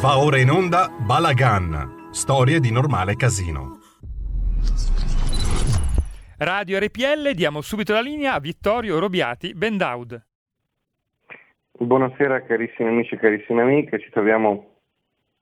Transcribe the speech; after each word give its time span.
Va 0.00 0.22
ora 0.22 0.38
in 0.38 0.48
onda 0.48 0.86
Balagan, 1.04 2.10
storie 2.12 2.60
di 2.60 2.70
normale 2.70 3.16
casino. 3.16 3.78
Radio 6.38 6.78
RPL, 6.78 7.32
diamo 7.34 7.60
subito 7.62 7.94
la 7.94 8.00
linea 8.00 8.34
a 8.34 8.38
Vittorio 8.38 9.00
Robiati 9.00 9.54
Bendaud. 9.54 10.24
Buonasera 11.72 12.44
carissimi 12.44 12.90
amici 12.90 13.14
e 13.14 13.18
carissime 13.18 13.62
amiche, 13.62 13.98
ci 13.98 14.08
troviamo 14.10 14.66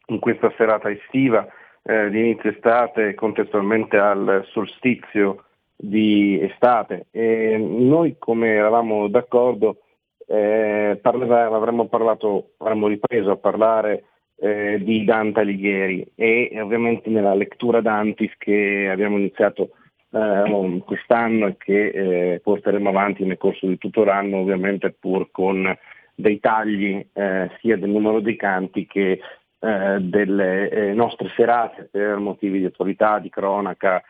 in 0.06 0.20
questa 0.20 0.50
serata 0.56 0.90
estiva 0.90 1.46
eh, 1.82 2.08
di 2.08 2.20
inizio 2.20 2.48
estate, 2.48 3.12
contestualmente 3.12 3.98
al 3.98 4.42
solstizio 4.52 5.44
di 5.76 6.40
estate 6.40 7.08
e 7.10 7.58
noi 7.58 8.16
come 8.18 8.54
eravamo 8.54 9.06
d'accordo 9.08 9.82
eh, 10.26 10.98
parlavamo, 11.00 11.56
avremmo, 11.56 11.88
parlato, 11.88 12.52
avremmo 12.56 12.86
ripreso 12.86 13.32
a 13.32 13.36
parlare 13.36 14.04
eh, 14.38 14.78
di 14.82 15.04
Dante 15.04 15.40
Alighieri 15.40 16.06
e 16.14 16.58
ovviamente 16.60 17.08
nella 17.10 17.34
lettura 17.34 17.80
d'Antis 17.80 18.32
che 18.38 18.88
abbiamo 18.90 19.16
iniziato 19.16 19.70
eh, 20.10 20.82
quest'anno 20.84 21.46
e 21.46 21.56
che 21.56 21.88
eh, 21.88 22.40
porteremo 22.40 22.88
avanti 22.88 23.24
nel 23.24 23.38
corso 23.38 23.66
di 23.66 23.78
tutto 23.78 24.04
l'anno 24.04 24.38
ovviamente 24.38 24.90
pur 24.92 25.30
con 25.30 25.76
dei 26.14 26.40
tagli 26.40 27.04
eh, 27.12 27.50
sia 27.60 27.76
del 27.76 27.90
numero 27.90 28.20
dei 28.20 28.36
canti 28.36 28.86
che 28.86 29.20
eh, 29.58 29.98
delle 30.00 30.70
eh, 30.70 30.92
nostre 30.92 31.30
serate 31.34 31.88
per 31.90 32.18
motivi 32.18 32.58
di 32.58 32.66
attualità, 32.66 33.18
di 33.18 33.30
cronaca 33.30 34.02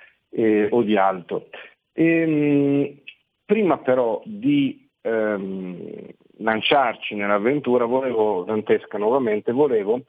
o 0.69 0.83
di 0.83 0.99
altro. 0.99 1.49
Ehm, 1.95 3.01
prima 3.47 3.79
però 3.79 4.21
di 4.25 4.87
ehm, 5.01 6.09
lanciarci 6.39 7.15
nell'avventura 7.15 7.85
volevo, 7.85 8.45
dantesca 8.45 8.99
nuovamente, 8.99 9.53
volevo 9.53 10.03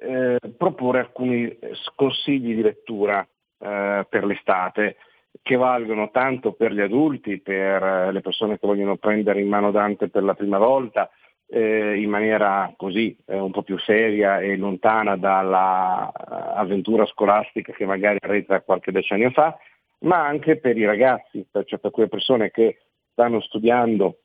eh, 0.00 0.38
proporre 0.56 1.00
alcuni 1.00 1.58
consigli 1.94 2.54
di 2.54 2.62
lettura 2.62 3.26
eh, 3.58 4.06
per 4.08 4.24
l'estate 4.24 4.96
che 5.42 5.56
valgono 5.56 6.10
tanto 6.10 6.52
per 6.52 6.72
gli 6.72 6.80
adulti, 6.80 7.40
per 7.40 7.82
eh, 7.82 8.12
le 8.12 8.20
persone 8.20 8.58
che 8.58 8.66
vogliono 8.66 8.96
prendere 8.96 9.40
in 9.40 9.48
mano 9.48 9.70
Dante 9.70 10.08
per 10.08 10.22
la 10.22 10.34
prima 10.34 10.58
volta, 10.58 11.10
eh, 11.50 11.98
in 12.00 12.10
maniera 12.10 12.72
così 12.76 13.16
eh, 13.26 13.38
un 13.38 13.50
po' 13.50 13.62
più 13.62 13.78
seria 13.78 14.40
e 14.40 14.56
lontana 14.56 15.16
dall'avventura 15.16 17.06
scolastica 17.06 17.72
che 17.72 17.86
magari 17.86 18.18
arreta 18.20 18.60
qualche 18.60 18.92
decennio 18.92 19.30
fa, 19.30 19.56
ma 20.00 20.26
anche 20.26 20.58
per 20.58 20.76
i 20.76 20.84
ragazzi, 20.84 21.46
cioè 21.50 21.78
per 21.78 21.90
quelle 21.90 22.08
persone 22.08 22.50
che 22.50 22.78
stanno 23.12 23.40
studiando 23.40 24.18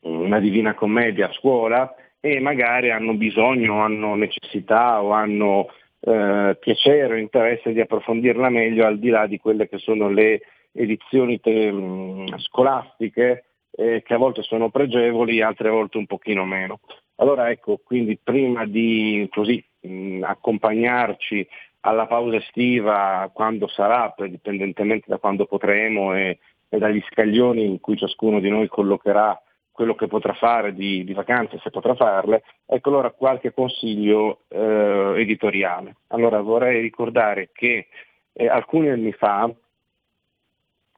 una 0.00 0.38
divina 0.40 0.74
commedia 0.74 1.28
a 1.28 1.32
scuola 1.32 1.94
e 2.20 2.40
magari 2.40 2.90
hanno 2.90 3.14
bisogno, 3.14 3.82
hanno 3.82 4.14
necessità 4.14 5.02
o 5.02 5.10
hanno 5.10 5.68
eh, 6.00 6.56
piacere 6.60 7.14
o 7.14 7.16
interesse 7.16 7.72
di 7.72 7.80
approfondirla 7.80 8.48
meglio 8.48 8.86
al 8.86 8.98
di 8.98 9.08
là 9.08 9.26
di 9.26 9.38
quelle 9.38 9.68
che 9.68 9.78
sono 9.78 10.08
le 10.08 10.40
edizioni 10.72 11.40
te, 11.40 11.70
mh, 11.70 12.38
scolastiche 12.38 13.44
eh, 13.70 14.02
che 14.04 14.14
a 14.14 14.18
volte 14.18 14.42
sono 14.42 14.70
pregevoli, 14.70 15.40
altre 15.40 15.70
volte 15.70 15.98
un 15.98 16.06
pochino 16.06 16.44
meno. 16.44 16.80
Allora 17.16 17.50
ecco, 17.50 17.80
quindi 17.84 18.18
prima 18.22 18.64
di 18.64 19.26
così, 19.30 19.64
mh, 19.80 20.22
accompagnarci 20.22 21.46
alla 21.80 22.06
pausa 22.06 22.36
estiva 22.36 23.30
quando 23.32 23.68
sarà, 23.68 24.12
indipendentemente 24.18 25.06
da 25.08 25.18
quando 25.18 25.46
potremo 25.46 26.14
e, 26.14 26.38
e 26.68 26.78
dagli 26.78 27.02
scaglioni 27.08 27.64
in 27.64 27.80
cui 27.80 27.96
ciascuno 27.96 28.40
di 28.40 28.50
noi 28.50 28.68
collocherà 28.68 29.40
quello 29.78 29.94
che 29.94 30.08
potrà 30.08 30.32
fare 30.32 30.74
di, 30.74 31.04
di, 31.04 31.12
vacanze, 31.12 31.60
se 31.62 31.70
potrà 31.70 31.94
farle, 31.94 32.42
ecco 32.66 32.88
allora 32.88 33.12
qualche 33.12 33.54
consiglio 33.54 34.40
eh, 34.48 35.12
editoriale. 35.18 35.98
Allora 36.08 36.40
vorrei 36.40 36.80
ricordare 36.80 37.50
che 37.52 37.86
eh, 38.32 38.48
alcuni 38.48 38.88
anni 38.88 39.12
fa 39.12 39.48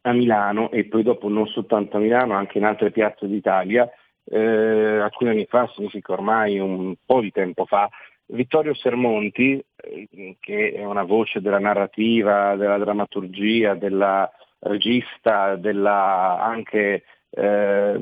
a 0.01 0.13
Milano 0.15 0.71
e 0.71 0.87
poi 0.87 1.03
dopo 1.03 1.29
non 1.29 1.47
soltanto 1.49 1.99
a 1.99 2.01
Milano, 2.01 2.33
anche 2.33 2.57
in 2.57 2.65
altre 2.65 2.91
piazze 2.91 3.29
d'Italia, 3.29 3.87
eh, 4.25 4.39
alcuni 4.39 5.29
anni 5.29 5.45
fa, 5.45 5.71
significa 5.75 6.15
ormai 6.15 6.59
un 6.59 6.95
po' 7.05 7.21
di 7.21 7.33
tempo 7.33 7.67
fa, 7.67 7.87
Vittorio 8.29 8.73
Sermonti, 8.73 9.63
eh, 9.77 10.37
che 10.41 10.73
è 10.73 10.87
una 10.87 11.03
voce 11.03 11.43
della 11.43 11.59
narrativa, 11.59 12.57
della 12.57 12.79
drammaturgia, 12.79 13.75
della 13.75 14.27
regista, 14.61 15.57
della 15.57 16.41
anche 16.41 17.03
eh, 17.29 18.01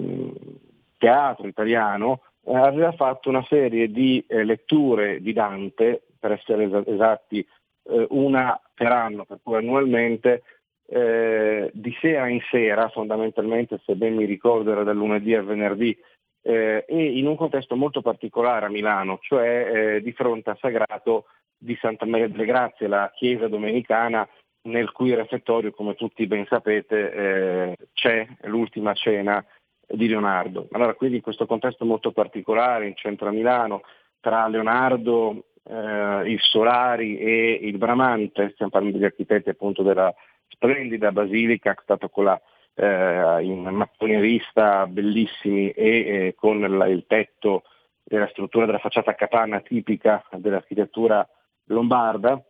teatro 0.98 1.46
italiano, 1.46 2.20
eh, 2.44 2.54
aveva 2.54 2.92
fatto 2.92 3.28
una 3.28 3.44
serie 3.48 3.90
di 3.90 4.24
eh, 4.26 4.44
letture 4.44 5.20
di 5.20 5.32
Dante, 5.32 6.02
per 6.18 6.32
essere 6.32 6.84
esatti 6.86 7.46
eh, 7.84 8.06
una 8.10 8.60
per 8.74 8.92
anno, 8.92 9.24
per 9.24 9.38
cui 9.42 9.56
annualmente, 9.56 10.42
eh, 10.86 11.70
di 11.72 11.96
sera 12.00 12.28
in 12.28 12.40
sera, 12.50 12.88
fondamentalmente, 12.88 13.80
se 13.84 13.94
ben 13.94 14.14
mi 14.14 14.24
ricordo 14.24 14.72
era 14.72 14.82
dal 14.82 14.96
lunedì 14.96 15.34
al 15.34 15.44
venerdì, 15.44 15.96
eh, 16.42 16.84
e 16.86 17.18
in 17.18 17.26
un 17.26 17.36
contesto 17.36 17.76
molto 17.76 18.00
particolare 18.00 18.66
a 18.66 18.70
Milano, 18.70 19.18
cioè 19.20 19.96
eh, 19.96 20.02
di 20.02 20.12
fronte 20.12 20.50
al 20.50 20.58
sagrato 20.58 21.26
di 21.56 21.76
Santa 21.80 22.06
Maria 22.06 22.28
delle 22.28 22.44
Grazie, 22.44 22.86
la 22.86 23.10
chiesa 23.14 23.48
domenicana 23.48 24.28
nel 24.68 24.92
cui 24.92 25.14
refettorio, 25.14 25.72
come 25.72 25.94
tutti 25.94 26.26
ben 26.26 26.46
sapete, 26.46 27.76
c'è 27.94 28.26
l'ultima 28.42 28.92
cena 28.92 29.44
di 29.88 30.08
Leonardo. 30.08 30.68
Allora, 30.72 30.94
quindi 30.94 31.16
in 31.16 31.22
questo 31.22 31.46
contesto 31.46 31.84
molto 31.84 32.12
particolare, 32.12 32.86
in 32.86 32.94
centro 32.94 33.28
a 33.28 33.32
Milano, 33.32 33.82
tra 34.20 34.46
Leonardo, 34.48 35.46
eh, 35.64 36.30
il 36.30 36.38
Solari 36.40 37.18
e 37.18 37.58
il 37.62 37.78
Bramante, 37.78 38.50
stiamo 38.52 38.70
parlando 38.70 38.96
degli 38.96 39.06
architetti 39.06 39.48
appunto 39.48 39.82
della 39.82 40.14
splendida 40.48 41.12
basilica, 41.12 41.76
stata 41.82 42.08
con 42.08 42.24
la 42.24 42.40
eh, 42.74 43.42
in 43.42 43.62
mattonierista 43.62 44.86
bellissimi 44.86 45.70
e 45.70 45.88
eh, 45.88 46.34
con 46.36 46.60
la, 46.60 46.86
il 46.86 47.04
tetto 47.06 47.64
della 48.04 48.28
struttura 48.28 48.66
della 48.66 48.78
facciata 48.78 49.14
capanna 49.14 49.60
tipica 49.60 50.24
dell'architettura 50.32 51.28
lombarda. 51.64 52.42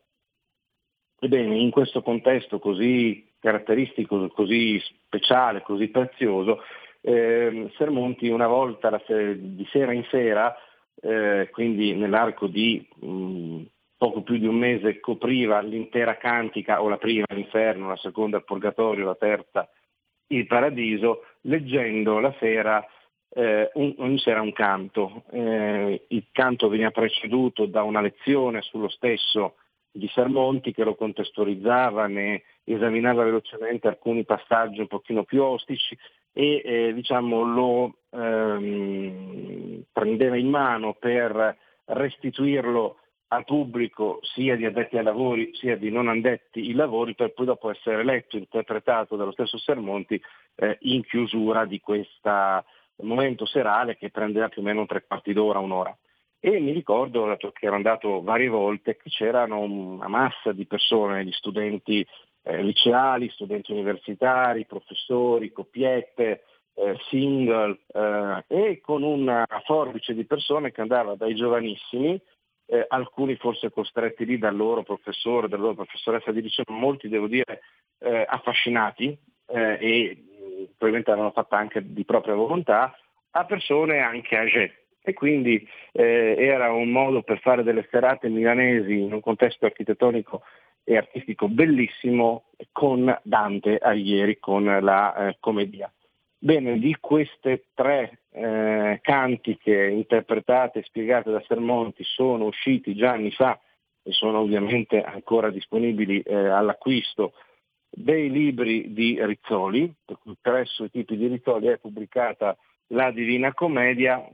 Ebbene, 1.21 1.57
in 1.57 1.71
questo 1.71 2.03
contesto 2.03 2.59
così 2.59 3.33
caratteristico, 3.41 4.29
così 4.29 4.79
speciale, 4.81 5.63
così 5.63 5.89
prezioso, 5.89 6.63
eh, 7.01 7.71
Sermonti 7.77 8.29
una 8.29 8.47
volta 8.47 9.01
di 9.07 9.67
sera 9.71 9.93
in 9.93 10.05
sera, 10.11 10.55
eh, 11.01 11.49
quindi 11.53 11.95
nell'arco 11.95 12.47
di 12.47 12.87
mh, 13.01 13.63
poco 13.97 14.23
più 14.23 14.39
di 14.39 14.47
un 14.47 14.57
mese, 14.57 15.01
copriva 15.01 15.61
l'intera 15.61 16.17
cantica, 16.17 16.83
o 16.83 16.89
la 16.89 16.99
prima 16.99 17.27
l'inferno, 17.29 17.89
la 17.89 17.97
seconda 17.97 18.37
il 18.37 18.45
purgatorio, 18.45 19.05
la 19.05 19.15
terza 19.15 19.69
il 20.29 20.47
paradiso, 20.47 21.25
leggendo 21.43 22.19
la 22.19 22.35
sera 22.39 22.85
eh, 23.31 23.71
un, 23.75 23.95
ogni 23.99 24.19
sera 24.19 24.41
un 24.41 24.53
canto. 24.53 25.25
Eh, 25.31 26.07
il 26.09 26.27
canto 26.33 26.69
veniva 26.69 26.91
preceduto 26.91 27.67
da 27.67 27.83
una 27.83 28.01
lezione 28.01 28.63
sullo 28.63 28.89
stesso 28.89 29.57
di 29.91 30.09
Sermonti 30.09 30.73
che 30.73 30.85
lo 30.85 30.95
contestualizzava, 30.95 32.07
ne 32.07 32.43
esaminava 32.65 33.25
velocemente 33.25 33.89
alcuni 33.89 34.25
passaggi 34.25 34.81
un 34.81 34.87
pochino 34.87 35.25
più 35.25 35.43
ostici 35.43 35.97
e 36.33 36.63
eh, 36.65 36.95
diciamo, 36.95 37.43
lo 37.43 37.95
ehm, 38.11 39.83
prendeva 39.93 40.37
in 40.37 40.49
mano 40.49 40.95
per 40.95 41.57
restituirlo 41.87 42.99
al 43.29 43.45
pubblico 43.45 44.21
sia 44.23 44.57
di 44.57 44.65
addetti 44.65 44.97
ai 44.97 45.05
lavori 45.05 45.51
sia 45.55 45.77
di 45.77 45.91
non 45.91 46.09
addetti 46.09 46.61
ai 46.61 46.73
lavori 46.73 47.15
per 47.15 47.35
poi 47.35 47.45
dopo 47.45 47.71
essere 47.71 48.03
letto 48.03 48.37
interpretato 48.37 49.17
dallo 49.17 49.33
stesso 49.33 49.59
Sermonti 49.59 50.21
eh, 50.55 50.79
in 50.83 51.03
chiusura 51.05 51.67
di 51.67 51.79
questo 51.81 52.65
momento 53.03 53.47
serale 53.47 53.97
che 53.97 54.11
prendeva 54.11 54.49
più 54.49 54.63
o 54.63 54.65
meno 54.65 54.87
tre 54.87 55.05
quarti 55.07 55.33
d'ora, 55.33 55.59
un'ora. 55.59 55.97
E 56.41 56.61
mi 56.61 56.71
ricordo, 56.71 57.27
dato 57.27 57.51
che 57.51 57.67
ero 57.67 57.75
andato 57.75 58.23
varie 58.23 58.49
volte, 58.49 58.97
che 58.97 59.11
c'erano 59.11 59.61
una 59.61 60.07
massa 60.07 60.53
di 60.53 60.67
persone, 60.67 61.25
di 61.25 61.33
studenti 61.33 62.07
eh, 62.43 62.63
liceali, 62.63 63.29
studenti 63.31 63.73
universitari, 63.73 64.65
professori, 64.65 65.51
coppiette, 65.51 66.45
eh, 66.75 66.97
single 67.09 67.81
eh, 67.93 68.45
e 68.47 68.81
con 68.81 69.03
una 69.03 69.45
forbice 69.65 70.15
di 70.15 70.25
persone 70.25 70.71
che 70.71 70.81
andava 70.81 71.17
dai 71.17 71.35
giovanissimi, 71.35 72.21
eh, 72.67 72.85
alcuni 72.87 73.35
forse 73.35 73.73
costretti 73.73 74.25
lì 74.25 74.39
dal 74.39 74.55
loro 74.55 74.85
professore, 74.85 75.49
dalla 75.49 75.63
loro 75.63 75.75
professoressa 75.75 76.31
di 76.31 76.43
liceo, 76.43 76.65
molti 76.69 77.09
devo 77.09 77.27
dire 77.27 77.63
eh, 77.99 78.25
affascinati 78.29 79.19
eh, 79.47 79.79
e 79.81 80.25
probabilmente 80.77 81.11
l'hanno 81.11 81.33
fatta 81.33 81.57
anche 81.57 81.93
di 81.93 82.05
propria 82.05 82.35
volontà, 82.35 82.97
a 83.31 83.45
persone 83.45 83.99
anche 83.99 84.37
âgée. 84.37 84.88
E 85.09 85.15
quindi 85.15 85.67
eh, 85.93 86.35
era 86.37 86.71
un 86.71 86.91
modo 86.91 87.23
per 87.23 87.41
fare 87.41 87.63
delle 87.63 87.89
serate 87.91 88.29
milanesi 88.29 89.01
in 89.01 89.15
un 89.15 89.21
contesto 89.21 89.65
architettonico 89.65 90.43
e 90.85 90.99
artistico 90.99 91.49
bellissimo 91.49 92.45
con 92.73 93.19
Dante 93.23 93.79
a 93.79 93.95
ieri, 93.95 94.39
con 94.39 94.65
la 94.65 95.29
eh, 95.29 95.37
commedia. 95.41 95.91
Bene, 96.39 96.79
di 96.79 96.95
queste 97.01 97.69
tre 97.75 98.21
eh, 98.33 98.99
cantiche 99.01 99.87
interpretate 99.87 100.81
e 100.81 100.85
spiegate 100.85 101.31
da 101.31 101.43
Sermonti 101.47 102.05
sono 102.05 102.45
usciti 102.45 102.95
già 102.95 103.13
anni 103.13 103.31
fa 103.31 103.59
e 104.03 104.13
sono 104.13 104.41
ovviamente 104.41 105.03
ancora 105.03 105.51
disponibili 105.51 106.21
eh, 106.21 106.35
all'acquisto 106.35 107.33
dei 107.91 108.31
libri 108.31 108.93
di 108.93 109.19
Rizzoli, 109.19 109.91
presso 110.39 110.85
i 110.85 110.91
tipi 110.91 111.17
di 111.17 111.29
Rizzoli 111.29 111.69
è 111.69 111.79
pubblicata 111.79 112.57
la 112.89 113.11
Divina 113.11 113.53
Commedia, 113.53 114.25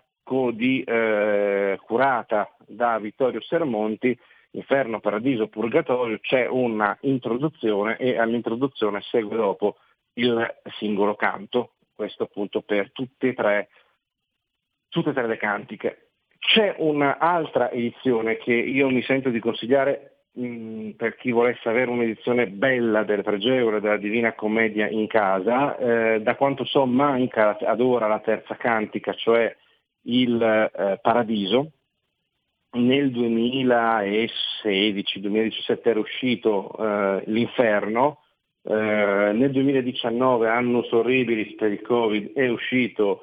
di, 0.52 0.82
eh, 0.82 1.78
curata 1.84 2.50
da 2.66 2.98
Vittorio 2.98 3.40
Sermonti, 3.42 4.18
Inferno, 4.52 5.00
Paradiso, 5.00 5.48
Purgatorio, 5.48 6.18
c'è 6.20 6.46
una 6.46 6.96
introduzione 7.02 7.96
e 7.96 8.18
all'introduzione 8.18 9.00
segue 9.02 9.36
dopo 9.36 9.76
il 10.14 10.54
singolo 10.78 11.16
canto, 11.16 11.72
questo 11.94 12.24
appunto 12.24 12.62
per 12.62 12.92
tutte 12.92 13.28
e 13.28 13.34
tre, 13.34 13.68
tutte 14.88 15.10
e 15.10 15.12
tre 15.12 15.26
le 15.26 15.36
cantiche. 15.36 16.10
C'è 16.38 16.76
un'altra 16.78 17.70
edizione 17.70 18.36
che 18.36 18.52
io 18.52 18.88
mi 18.90 19.02
sento 19.02 19.30
di 19.30 19.40
consigliare 19.40 20.26
mm, 20.38 20.90
per 20.90 21.16
chi 21.16 21.32
volesse 21.32 21.68
avere 21.68 21.90
un'edizione 21.90 22.46
bella 22.46 23.02
del 23.02 23.22
pregevole 23.22 23.80
della 23.80 23.96
Divina 23.96 24.34
Commedia 24.34 24.88
in 24.88 25.06
casa, 25.08 25.76
eh, 25.78 26.20
da 26.20 26.36
quanto 26.36 26.64
so 26.64 26.86
manca 26.86 27.56
ad 27.58 27.80
ora 27.80 28.06
la 28.06 28.20
terza 28.20 28.54
cantica, 28.56 29.12
cioè 29.14 29.56
il 30.04 30.42
eh, 30.42 30.98
Paradiso. 31.00 31.70
Nel 32.74 33.12
2016-2017 33.12 35.80
era 35.82 36.00
uscito 36.00 36.76
eh, 36.76 37.22
l'Inferno, 37.26 38.24
eh, 38.64 39.30
nel 39.32 39.52
2019, 39.52 40.48
anno 40.48 40.84
orribilis 40.90 41.54
per 41.54 41.70
il 41.70 41.82
Covid, 41.82 42.32
è 42.32 42.48
uscito 42.48 43.20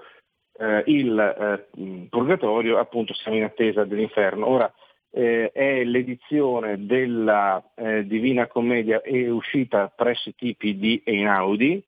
eh, 0.58 0.84
il 0.86 1.20
eh, 1.20 1.68
Purgatorio, 2.10 2.78
appunto 2.78 3.14
siamo 3.14 3.36
in 3.38 3.44
attesa 3.44 3.84
dell'inferno. 3.84 4.48
Ora 4.48 4.72
eh, 5.10 5.52
è 5.52 5.84
l'edizione 5.84 6.86
della 6.86 7.62
eh, 7.76 8.06
Divina 8.06 8.48
Commedia, 8.48 9.02
è 9.02 9.30
uscita 9.30 9.92
presso 9.94 10.30
i 10.30 10.36
tipi 10.36 10.78
di 10.78 11.02
Einaudi, 11.04 11.84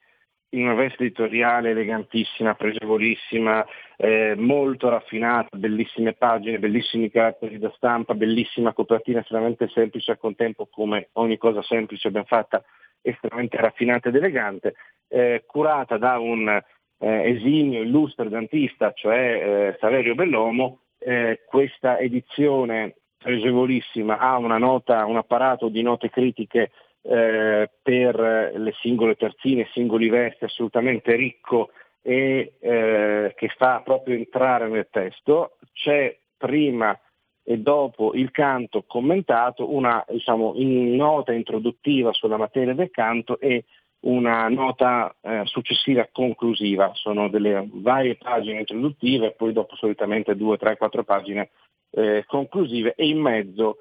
in 0.54 0.64
una 0.64 0.74
veste 0.76 1.04
editoriale 1.04 1.72
elegantissima, 1.72 2.56
pregevolissima, 2.56 3.66
eh, 3.98 4.36
molto 4.36 4.90
raffinata, 4.90 5.58
bellissime 5.58 6.14
pagine, 6.14 6.60
bellissimi 6.60 7.10
caratteri 7.10 7.58
da 7.58 7.72
stampa, 7.76 8.14
bellissima 8.14 8.74
copertina 8.74 9.20
estremamente 9.20 9.68
semplice 9.70 10.12
al 10.12 10.20
contempo 10.20 10.68
come 10.72 11.10
ogni 11.14 11.38
cosa 11.38 11.62
semplice 11.62 12.12
ben 12.12 12.26
fatta 12.26 12.64
estremamente 13.02 13.58
raffinata 13.58 14.10
ed 14.10 14.16
elegante, 14.16 14.76
eh, 15.08 15.44
curata 15.46 15.98
da 15.98 16.20
un 16.20 16.48
eh, 16.50 17.30
esimio 17.32 17.82
illustre 17.82 18.30
dantista, 18.30 18.94
cioè 18.94 19.18
eh, 19.18 19.78
Saverio 19.80 20.16
Bellomo, 20.16 20.80
eh, 21.00 21.42
questa 21.46 21.98
edizione 21.98 22.96
pregevolissima 23.18 24.18
ha 24.20 24.38
una 24.38 24.58
nota, 24.58 25.06
un 25.06 25.18
apparato 25.18 25.70
di 25.70 25.82
note 25.82 26.10
critiche 26.10 26.72
eh, 27.04 27.70
per 27.82 28.52
le 28.56 28.74
singole 28.82 29.16
terzine, 29.16 29.70
singoli 29.72 30.10
versi 30.10 30.46
assolutamente 30.46 31.16
ricco 31.16 31.72
e 32.02 32.54
eh, 32.60 33.34
che 33.36 33.48
fa 33.58 33.82
proprio 33.84 34.16
entrare 34.16 34.68
nel 34.68 34.88
testo. 34.90 35.58
C'è 35.74 36.18
prima 36.38 36.98
e 37.46 37.58
dopo 37.58 38.14
il 38.14 38.32
canto 38.32 38.84
commentato 38.84 39.74
una 39.74 40.04
diciamo, 40.08 40.54
in 40.56 40.96
nota 40.96 41.34
introduttiva 41.34 42.14
sulla 42.14 42.38
materia 42.38 42.74
del 42.74 42.90
canto 42.90 43.40
e 43.40 43.66
una 44.02 44.48
nota 44.50 45.16
eh, 45.22 45.42
successiva 45.46 46.08
conclusiva, 46.12 46.92
sono 46.94 47.30
delle 47.30 47.68
varie 47.72 48.16
pagine 48.16 48.60
introduttive 48.60 49.28
e 49.28 49.32
poi 49.32 49.54
dopo 49.54 49.76
solitamente 49.76 50.36
due, 50.36 50.58
tre, 50.58 50.78
quattro 50.78 51.04
pagine 51.04 51.52
eh, 51.92 52.24
conclusive 52.28 52.96
e 52.96 53.08
in 53.08 53.20
mezzo 53.20 53.78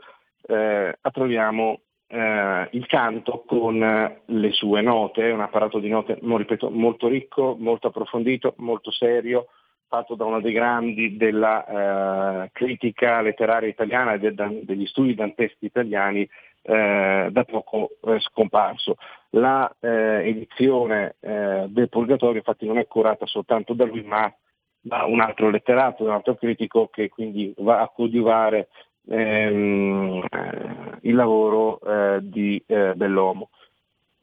eh, 0.47 0.97
troviamo 1.13 1.81
eh, 2.13 2.69
il 2.73 2.87
canto 2.87 3.43
con 3.47 3.79
le 3.79 4.53
sue 4.53 4.83
note, 4.83 5.31
un 5.31 5.41
apparato 5.41 5.79
di 5.79 5.89
note, 5.89 6.19
ripeto, 6.21 6.69
molto 6.71 7.09
ricco, 7.09 7.57
molto 7.59 7.87
approfondito, 7.87 8.53
molto 8.59 8.91
serio, 8.91 9.47
fatto 9.89 10.15
da 10.15 10.27
uno 10.27 10.41
dei 10.41 10.53
grandi 10.53 11.17
della 11.17 12.45
eh, 12.45 12.51
critica 12.53 13.23
letteraria 13.23 13.69
italiana 13.69 14.13
e 14.13 14.19
de, 14.19 14.61
degli 14.63 14.87
studi 14.87 15.15
danteschi 15.15 15.65
italiani 15.65 16.29
eh, 16.61 17.29
da 17.31 17.45
poco 17.45 17.93
eh, 18.05 18.21
scomparso. 18.21 18.97
La 19.31 19.75
eh, 19.81 20.29
edizione 20.29 21.17
eh, 21.21 21.65
del 21.69 21.89
Purgatorio 21.89 22.37
infatti 22.37 22.67
non 22.67 22.77
è 22.77 22.87
curata 22.87 23.25
soltanto 23.25 23.73
da 23.73 23.87
lui 23.87 24.03
ma 24.03 24.31
da 24.79 25.05
un 25.05 25.21
altro 25.21 25.49
letterato, 25.49 26.05
un 26.05 26.11
altro 26.11 26.35
critico 26.35 26.89
che 26.89 27.09
quindi 27.09 27.55
va 27.57 27.81
a 27.81 27.89
coadiuvare 27.89 28.69
ehm, 29.09 30.25
eh, 30.31 30.99
il 31.03 31.15
lavoro 31.15 31.81
di 32.21 32.63
Bell'Uomo. 32.67 33.51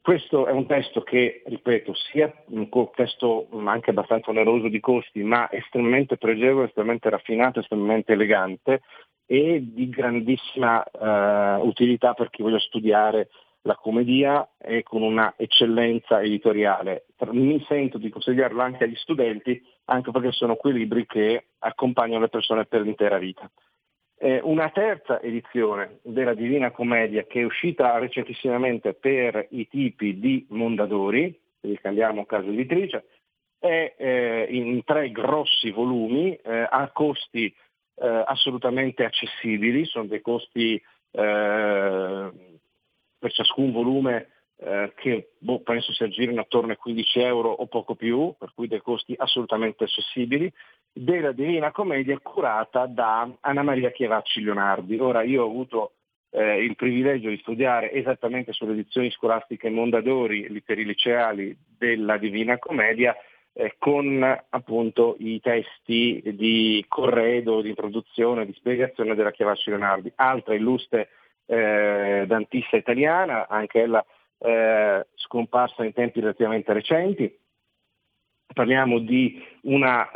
Questo 0.01 0.47
è 0.47 0.51
un 0.51 0.65
testo 0.65 1.01
che, 1.01 1.43
ripeto, 1.45 1.93
sia 1.93 2.33
un 2.47 2.69
testo 2.95 3.47
anche 3.65 3.91
abbastanza 3.91 4.31
oneroso 4.31 4.67
di 4.67 4.79
costi, 4.79 5.21
ma 5.21 5.51
estremamente 5.51 6.17
pregevole, 6.17 6.67
estremamente 6.67 7.09
raffinato, 7.09 7.59
estremamente 7.59 8.13
elegante 8.13 8.81
e 9.31 9.61
di 9.61 9.87
grandissima 9.89 10.83
uh, 10.83 11.63
utilità 11.67 12.15
per 12.15 12.31
chi 12.31 12.41
voglia 12.41 12.57
studiare 12.57 13.29
la 13.61 13.75
commedia 13.75 14.49
e 14.57 14.81
con 14.81 15.03
una 15.03 15.35
eccellenza 15.37 16.21
editoriale. 16.23 17.05
Mi 17.31 17.63
sento 17.67 17.99
di 17.99 18.09
consigliarlo 18.09 18.61
anche 18.61 18.85
agli 18.85 18.95
studenti, 18.95 19.61
anche 19.85 20.09
perché 20.09 20.31
sono 20.31 20.55
quei 20.55 20.73
libri 20.73 21.05
che 21.05 21.49
accompagnano 21.59 22.21
le 22.21 22.29
persone 22.29 22.65
per 22.65 22.81
l'intera 22.81 23.19
vita. 23.19 23.47
Eh, 24.21 24.41
una 24.43 24.69
terza 24.71 25.21
edizione 25.21 25.99
della 26.01 26.33
Divina 26.33 26.71
Commedia 26.71 27.23
che 27.23 27.39
è 27.39 27.45
uscita 27.45 27.97
recentissimamente 27.99 28.93
per 28.93 29.47
i 29.51 29.65
tipi 29.69 30.19
di 30.19 30.45
Mondadori, 30.49 31.39
quindi 31.57 31.79
cambiamo 31.79 32.25
casa 32.25 32.49
editrice, 32.49 33.05
è 33.57 33.95
eh, 33.97 34.47
in 34.49 34.83
tre 34.83 35.09
grossi 35.11 35.71
volumi 35.71 36.35
eh, 36.35 36.67
a 36.69 36.89
costi 36.91 37.45
eh, 37.45 38.23
assolutamente 38.25 39.05
accessibili, 39.05 39.85
sono 39.85 40.07
dei 40.07 40.19
costi 40.19 40.75
eh, 40.75 42.31
per 43.19 43.31
ciascun 43.31 43.71
volume 43.71 44.27
eh, 44.57 44.91
che 44.97 45.31
boh, 45.37 45.61
penso 45.61 45.93
si 45.93 46.03
aggirino 46.03 46.41
attorno 46.41 46.71
ai 46.71 46.77
15 46.77 47.19
euro 47.19 47.51
o 47.51 47.67
poco 47.67 47.95
più, 47.95 48.33
per 48.37 48.51
cui 48.53 48.67
dei 48.67 48.81
costi 48.81 49.13
assolutamente 49.17 49.85
accessibili, 49.85 50.51
della 50.91 51.31
Divina 51.31 51.71
Commedia 51.71 52.17
curata 52.19 52.85
da 52.85 53.29
Anna 53.41 53.63
Maria 53.63 53.91
Chiavacci 53.91 54.41
Leonardi. 54.41 54.97
Ora 54.99 55.23
io 55.23 55.43
ho 55.43 55.47
avuto 55.47 55.93
eh, 56.31 56.63
il 56.63 56.75
privilegio 56.75 57.29
di 57.29 57.37
studiare 57.37 57.91
esattamente 57.91 58.53
sulle 58.53 58.73
edizioni 58.73 59.09
scolastiche 59.11 59.69
Mondadori 59.69 60.61
per 60.65 60.79
i 60.79 60.85
liceali 60.85 61.57
della 61.77 62.17
Divina 62.17 62.57
Commedia 62.57 63.15
eh, 63.53 63.75
con 63.77 64.23
appunto 64.49 65.15
i 65.19 65.39
testi 65.41 66.21
di 66.35 66.85
corredo, 66.87 67.61
di 67.61 67.69
introduzione, 67.69 68.45
di 68.45 68.53
spiegazione 68.53 69.15
della 69.15 69.31
Chiavacci 69.31 69.69
Leonardi. 69.69 70.11
Altra 70.15 70.53
illustre 70.53 71.09
eh, 71.45 72.25
dantista 72.27 72.77
italiana, 72.77 73.47
anche 73.47 73.81
ella 73.81 74.05
eh, 74.37 75.07
scomparsa 75.15 75.83
in 75.83 75.93
tempi 75.93 76.19
relativamente 76.19 76.73
recenti. 76.73 77.37
Parliamo 78.51 78.99
di 78.99 79.41
una 79.63 80.09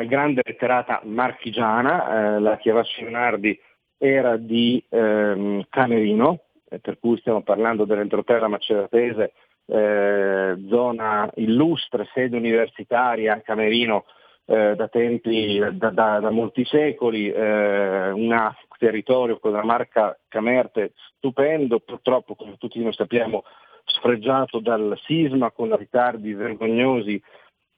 eh, 0.00 0.06
grande 0.06 0.42
letterata 0.44 1.00
marchigiana, 1.04 2.36
eh, 2.36 2.40
la 2.40 2.56
Chiavasci 2.56 3.02
Leonardi 3.02 3.58
era 3.98 4.36
di 4.36 4.82
ehm, 4.88 5.66
Camerino, 5.68 6.44
eh, 6.68 6.78
per 6.78 6.98
cui 7.00 7.18
stiamo 7.18 7.42
parlando 7.42 7.84
dell'entroterra 7.84 8.46
maceratese, 8.46 9.32
eh, 9.66 10.56
zona 10.68 11.30
illustre, 11.34 12.08
sede 12.14 12.36
universitaria 12.36 13.34
a 13.34 13.40
Camerino 13.40 14.04
eh, 14.46 14.74
da 14.76 14.88
tempi, 14.88 15.58
da, 15.58 15.90
da, 15.90 16.20
da 16.20 16.30
molti 16.30 16.64
secoli, 16.64 17.28
eh, 17.30 18.10
un 18.10 18.52
territorio 18.78 19.38
con 19.38 19.52
la 19.52 19.64
marca 19.64 20.16
Camerte 20.28 20.92
stupendo, 21.16 21.80
purtroppo 21.80 22.34
come 22.34 22.56
tutti 22.56 22.80
noi 22.80 22.92
sappiamo 22.92 23.42
sfregiato 23.84 24.60
dal 24.60 24.98
sisma 25.04 25.50
con 25.50 25.76
ritardi 25.76 26.32
vergognosi 26.34 27.20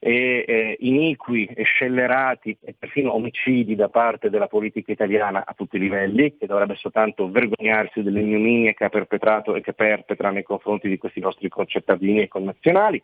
e 0.05 0.43
eh, 0.45 0.75
iniqui 0.81 1.45
e 1.45 1.63
scellerati 1.63 2.57
e 2.61 2.75
perfino 2.77 3.13
omicidi 3.13 3.73
da 3.73 3.87
parte 3.87 4.29
della 4.29 4.47
politica 4.47 4.91
italiana 4.91 5.45
a 5.45 5.53
tutti 5.53 5.77
i 5.77 5.79
livelli, 5.79 6.35
che 6.35 6.45
dovrebbe 6.45 6.75
soltanto 6.75 7.31
vergognarsi 7.31 8.03
delle 8.03 8.19
ignominie 8.19 8.73
che 8.73 8.83
ha 8.83 8.89
perpetrato 8.89 9.55
e 9.55 9.61
che 9.61 9.71
perpetra 9.71 10.29
nei 10.29 10.43
confronti 10.43 10.89
di 10.89 10.97
questi 10.97 11.21
nostri 11.21 11.47
concittadini 11.47 12.19
e 12.19 12.27
connazionali 12.27 13.01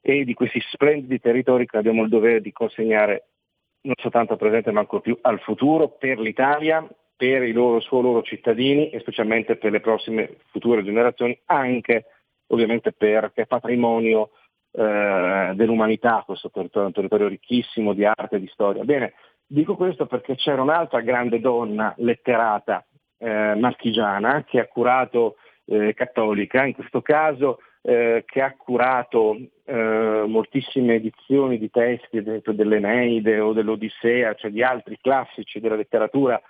e 0.00 0.24
di 0.24 0.34
questi 0.34 0.60
splendidi 0.72 1.20
territori 1.20 1.66
che 1.66 1.76
abbiamo 1.76 2.02
il 2.02 2.08
dovere 2.08 2.40
di 2.40 2.50
consegnare 2.50 3.28
non 3.82 3.94
soltanto 3.98 4.32
al 4.32 4.38
presente 4.40 4.72
ma 4.72 4.80
ancora 4.80 5.02
più 5.02 5.16
al 5.20 5.38
futuro 5.38 5.88
per 5.88 6.18
l'Italia, 6.18 6.84
per 7.14 7.44
i 7.44 7.52
loro, 7.52 7.78
suoi 7.78 8.02
loro 8.02 8.22
cittadini 8.22 8.90
e 8.90 8.98
specialmente 8.98 9.54
per 9.54 9.70
le 9.70 9.78
prossime 9.78 10.38
future 10.50 10.82
generazioni, 10.82 11.38
anche 11.44 12.06
ovviamente 12.48 12.90
perché 12.90 13.46
patrimonio 13.46 14.30
eh, 14.76 15.52
dell'umanità, 15.54 16.22
questo 16.26 16.50
territorio, 16.50 16.88
un 16.88 16.94
territorio 16.94 17.28
ricchissimo 17.28 17.92
di 17.92 18.04
arte 18.04 18.36
e 18.36 18.40
di 18.40 18.48
storia. 18.48 18.82
Bene, 18.84 19.14
dico 19.46 19.76
questo 19.76 20.06
perché 20.06 20.34
c'era 20.34 20.62
un'altra 20.62 21.00
grande 21.00 21.38
donna 21.40 21.94
letterata 21.98 22.84
eh, 23.18 23.54
marchigiana 23.54 24.42
che 24.44 24.58
ha 24.58 24.66
curato 24.66 25.36
eh, 25.66 25.94
cattolica, 25.94 26.64
in 26.64 26.74
questo 26.74 27.02
caso 27.02 27.58
eh, 27.82 28.24
che 28.26 28.42
ha 28.42 28.54
curato 28.56 29.36
eh, 29.64 30.24
moltissime 30.26 30.94
edizioni 30.94 31.58
di 31.58 31.70
testi, 31.70 32.18
ad 32.18 32.26
esempio 32.26 32.52
dell'Eneide 32.52 33.40
o 33.40 33.52
dell'Odissea, 33.52 34.34
cioè 34.34 34.50
di 34.50 34.62
altri 34.62 34.98
classici 35.00 35.60
della 35.60 35.76
letteratura 35.76 36.40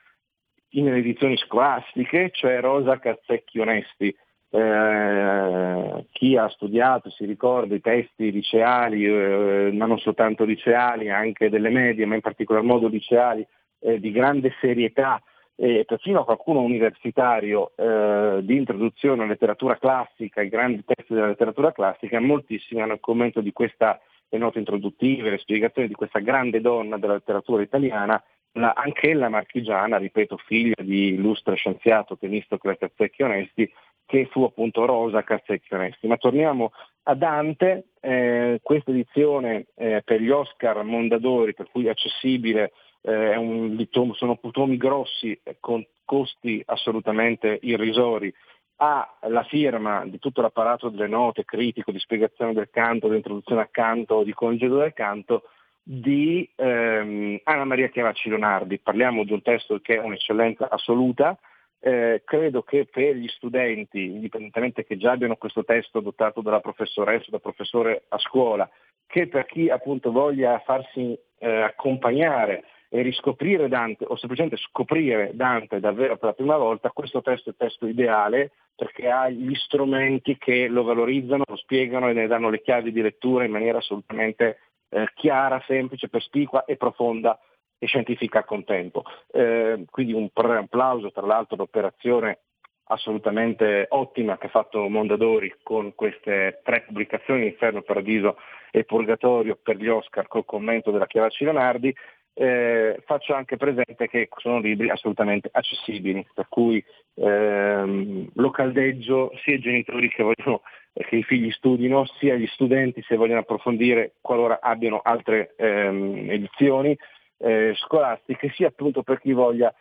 in 0.70 0.88
edizioni 0.88 1.36
scolastiche, 1.36 2.30
cioè 2.32 2.60
Rosa 2.60 2.98
Cazzecchi 2.98 3.58
Onesti. 3.58 4.16
Eh, 4.56 6.06
chi 6.12 6.36
ha 6.36 6.48
studiato 6.48 7.10
si 7.10 7.24
ricorda 7.24 7.74
i 7.74 7.80
testi 7.80 8.30
liceali, 8.30 9.04
eh, 9.04 9.70
ma 9.72 9.86
non 9.86 9.98
soltanto 9.98 10.44
liceali, 10.44 11.10
anche 11.10 11.50
delle 11.50 11.70
medie, 11.70 12.06
ma 12.06 12.14
in 12.14 12.20
particolar 12.20 12.62
modo 12.62 12.86
liceali, 12.86 13.44
eh, 13.80 13.98
di 13.98 14.12
grande 14.12 14.54
serietà, 14.60 15.20
e 15.56 15.84
perfino 15.84 16.22
qualcuno 16.22 16.60
universitario 16.60 17.72
eh, 17.74 18.42
di 18.42 18.56
introduzione 18.56 19.22
alla 19.22 19.32
letteratura 19.32 19.76
classica, 19.76 20.40
i 20.40 20.48
grandi 20.48 20.84
testi 20.84 21.14
della 21.14 21.26
letteratura 21.26 21.72
classica, 21.72 22.20
moltissimi 22.20 22.80
hanno 22.80 22.92
il 22.92 23.00
commento 23.00 23.40
di 23.40 23.52
questa, 23.52 24.00
le 24.28 24.38
note 24.38 24.60
introduttive, 24.60 25.30
le 25.30 25.38
spiegazioni 25.38 25.88
di 25.88 25.94
questa 25.94 26.20
grande 26.20 26.60
donna 26.60 26.96
della 26.96 27.14
letteratura 27.14 27.60
italiana, 27.60 28.22
la, 28.52 28.72
anch'ella 28.72 29.28
marchigiana, 29.28 29.96
ripeto, 29.96 30.36
figlia 30.36 30.80
di 30.80 31.14
illustre 31.14 31.56
scienziato 31.56 32.16
Temistocles 32.16 32.78
Cazzecchi 32.78 33.22
Onesti, 33.24 33.68
che 34.06 34.26
fu 34.30 34.42
appunto 34.44 34.84
Rosa 34.84 35.22
Cazzecchi 35.22 35.74
Onesti. 35.74 36.06
Ma 36.06 36.16
torniamo 36.16 36.72
a 37.04 37.14
Dante, 37.14 37.86
eh, 38.00 38.60
questa 38.62 38.90
edizione 38.90 39.66
eh, 39.74 40.02
per 40.04 40.20
gli 40.20 40.30
Oscar 40.30 40.82
Mondadori, 40.82 41.54
per 41.54 41.68
cui 41.70 41.86
è 41.86 41.90
accessibile 41.90 42.72
eh, 43.02 43.36
un, 43.36 43.86
sono 44.14 44.38
tomi 44.50 44.76
grossi 44.76 45.38
con 45.60 45.84
costi 46.04 46.62
assolutamente 46.66 47.58
irrisori, 47.62 48.32
ha 48.76 49.18
la 49.28 49.44
firma 49.44 50.04
di 50.06 50.18
tutto 50.18 50.40
l'apparato 50.40 50.88
delle 50.88 51.06
note, 51.06 51.44
critico, 51.44 51.92
di 51.92 51.98
spiegazione 51.98 52.52
del 52.52 52.70
canto, 52.70 53.08
di 53.08 53.16
introduzione 53.16 53.62
al 53.62 53.70
canto, 53.70 54.22
di 54.22 54.32
congedo 54.32 54.78
del 54.78 54.92
canto, 54.92 55.44
di 55.82 56.48
ehm, 56.56 57.40
Anna 57.44 57.64
Maria 57.64 57.88
Chiavacci 57.88 58.28
Leonardi. 58.28 58.78
Parliamo 58.78 59.24
di 59.24 59.32
un 59.32 59.42
testo 59.42 59.78
che 59.80 59.96
è 59.96 60.02
un'eccellenza 60.02 60.68
assoluta. 60.70 61.38
Eh, 61.86 62.22
credo 62.24 62.62
che 62.62 62.86
per 62.90 63.14
gli 63.14 63.28
studenti, 63.28 64.02
indipendentemente 64.02 64.86
che 64.86 64.96
già 64.96 65.10
abbiano 65.10 65.36
questo 65.36 65.64
testo 65.64 65.98
adottato 65.98 66.40
dalla 66.40 66.60
professoressa 66.60 67.26
o 67.26 67.30
dal 67.32 67.42
professore 67.42 68.04
a 68.08 68.16
scuola, 68.16 68.66
che 69.06 69.28
per 69.28 69.44
chi 69.44 69.68
appunto 69.68 70.10
voglia 70.10 70.62
farsi 70.64 71.14
eh, 71.38 71.60
accompagnare 71.60 72.64
e 72.88 73.02
riscoprire 73.02 73.68
Dante 73.68 74.06
o 74.08 74.16
semplicemente 74.16 74.56
scoprire 74.56 75.32
Dante 75.34 75.78
davvero 75.78 76.16
per 76.16 76.30
la 76.30 76.32
prima 76.32 76.56
volta, 76.56 76.88
questo 76.88 77.20
testo 77.20 77.50
è 77.50 77.52
il 77.52 77.58
testo 77.58 77.86
ideale 77.86 78.52
perché 78.74 79.10
ha 79.10 79.28
gli 79.28 79.54
strumenti 79.54 80.38
che 80.38 80.68
lo 80.68 80.84
valorizzano, 80.84 81.44
lo 81.46 81.56
spiegano 81.56 82.08
e 82.08 82.14
ne 82.14 82.26
danno 82.26 82.48
le 82.48 82.62
chiavi 82.62 82.92
di 82.92 83.02
lettura 83.02 83.44
in 83.44 83.50
maniera 83.50 83.76
assolutamente 83.76 84.58
eh, 84.88 85.10
chiara, 85.12 85.62
semplice, 85.66 86.08
perspicua 86.08 86.64
e 86.64 86.78
profonda 86.78 87.38
e 87.78 87.86
scientifica 87.86 88.40
a 88.40 88.44
contempo. 88.44 89.04
Eh, 89.30 89.84
quindi 89.90 90.12
un 90.12 90.28
applauso 90.34 91.10
tra 91.12 91.26
l'altro 91.26 91.56
all'operazione 91.56 92.38
assolutamente 92.86 93.86
ottima 93.88 94.36
che 94.36 94.46
ha 94.46 94.50
fatto 94.50 94.88
Mondadori 94.88 95.54
con 95.62 95.94
queste 95.94 96.60
tre 96.62 96.82
pubblicazioni, 96.82 97.46
Inferno, 97.46 97.82
Paradiso 97.82 98.36
e 98.70 98.84
Purgatorio 98.84 99.58
per 99.62 99.76
gli 99.76 99.88
Oscar 99.88 100.26
col 100.28 100.44
commento 100.44 100.90
della 100.90 101.06
Chiavacci 101.06 101.44
Leonardi 101.44 101.94
eh, 102.34 103.00
faccio 103.06 103.32
anche 103.32 103.56
presente 103.56 104.08
che 104.08 104.28
sono 104.38 104.58
libri 104.58 104.90
assolutamente 104.90 105.48
accessibili, 105.52 106.26
per 106.34 106.46
cui 106.48 106.84
ehm, 107.14 108.28
lo 108.34 108.50
caldeggio 108.50 109.30
sia 109.44 109.54
i 109.54 109.60
genitori 109.60 110.08
che 110.08 110.22
vogliono 110.24 110.62
che 110.92 111.16
i 111.16 111.22
figli 111.24 111.50
studino, 111.50 112.06
sia 112.18 112.36
gli 112.36 112.46
studenti 112.46 113.02
se 113.02 113.16
vogliono 113.16 113.40
approfondire 113.40 114.14
qualora 114.20 114.60
abbiano 114.60 115.00
altre 115.02 115.54
ehm, 115.56 116.30
edizioni 116.30 116.96
eh, 117.38 117.72
scolastiche, 117.76 118.50
sia 118.50 118.68
appunto 118.68 119.02
per 119.02 119.20
chi 119.20 119.32
voglia 119.32 119.74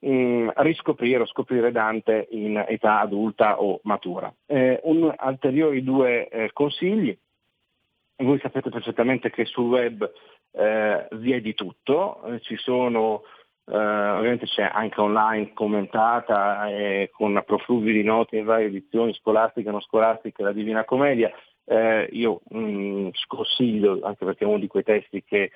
mh, 0.00 0.10
mm, 0.10 0.48
riscoprire 0.56 1.22
o 1.22 1.26
scoprire 1.26 1.72
Dante 1.72 2.28
in 2.30 2.62
età 2.66 3.00
adulta 3.00 3.60
o 3.60 3.80
matura. 3.84 4.32
Eh, 4.46 4.80
un, 4.84 5.14
ulteriori 5.20 5.82
due 5.82 6.28
eh, 6.28 6.50
consigli. 6.52 7.16
Voi 8.20 8.38
sapete 8.40 8.70
perfettamente 8.70 9.30
che 9.30 9.44
sul 9.44 9.68
web 9.68 10.10
eh, 10.52 11.06
vi 11.12 11.32
è 11.32 11.40
di 11.40 11.54
tutto, 11.54 12.20
eh, 12.24 12.40
ci 12.40 12.56
sono, 12.56 13.22
eh, 13.64 13.76
ovviamente 13.76 14.46
c'è 14.46 14.68
anche 14.72 15.00
online 15.00 15.52
commentata 15.52 16.68
eh, 16.68 17.10
con 17.12 17.40
profluvi 17.46 17.92
di 17.92 18.02
note 18.02 18.36
in 18.36 18.44
varie 18.44 18.66
edizioni 18.66 19.14
scolastiche 19.14 19.68
e 19.68 19.70
non 19.70 19.80
scolastiche, 19.80 20.42
la 20.42 20.52
Divina 20.52 20.84
Commedia. 20.84 21.30
Eh, 21.64 22.08
io 22.12 22.40
mh, 22.48 22.58
mm, 22.58 23.08
sconsiglio, 23.12 24.00
anche 24.02 24.24
perché 24.24 24.44
è 24.44 24.48
uno 24.48 24.58
di 24.58 24.66
quei 24.66 24.82
testi 24.82 25.22
che 25.22 25.52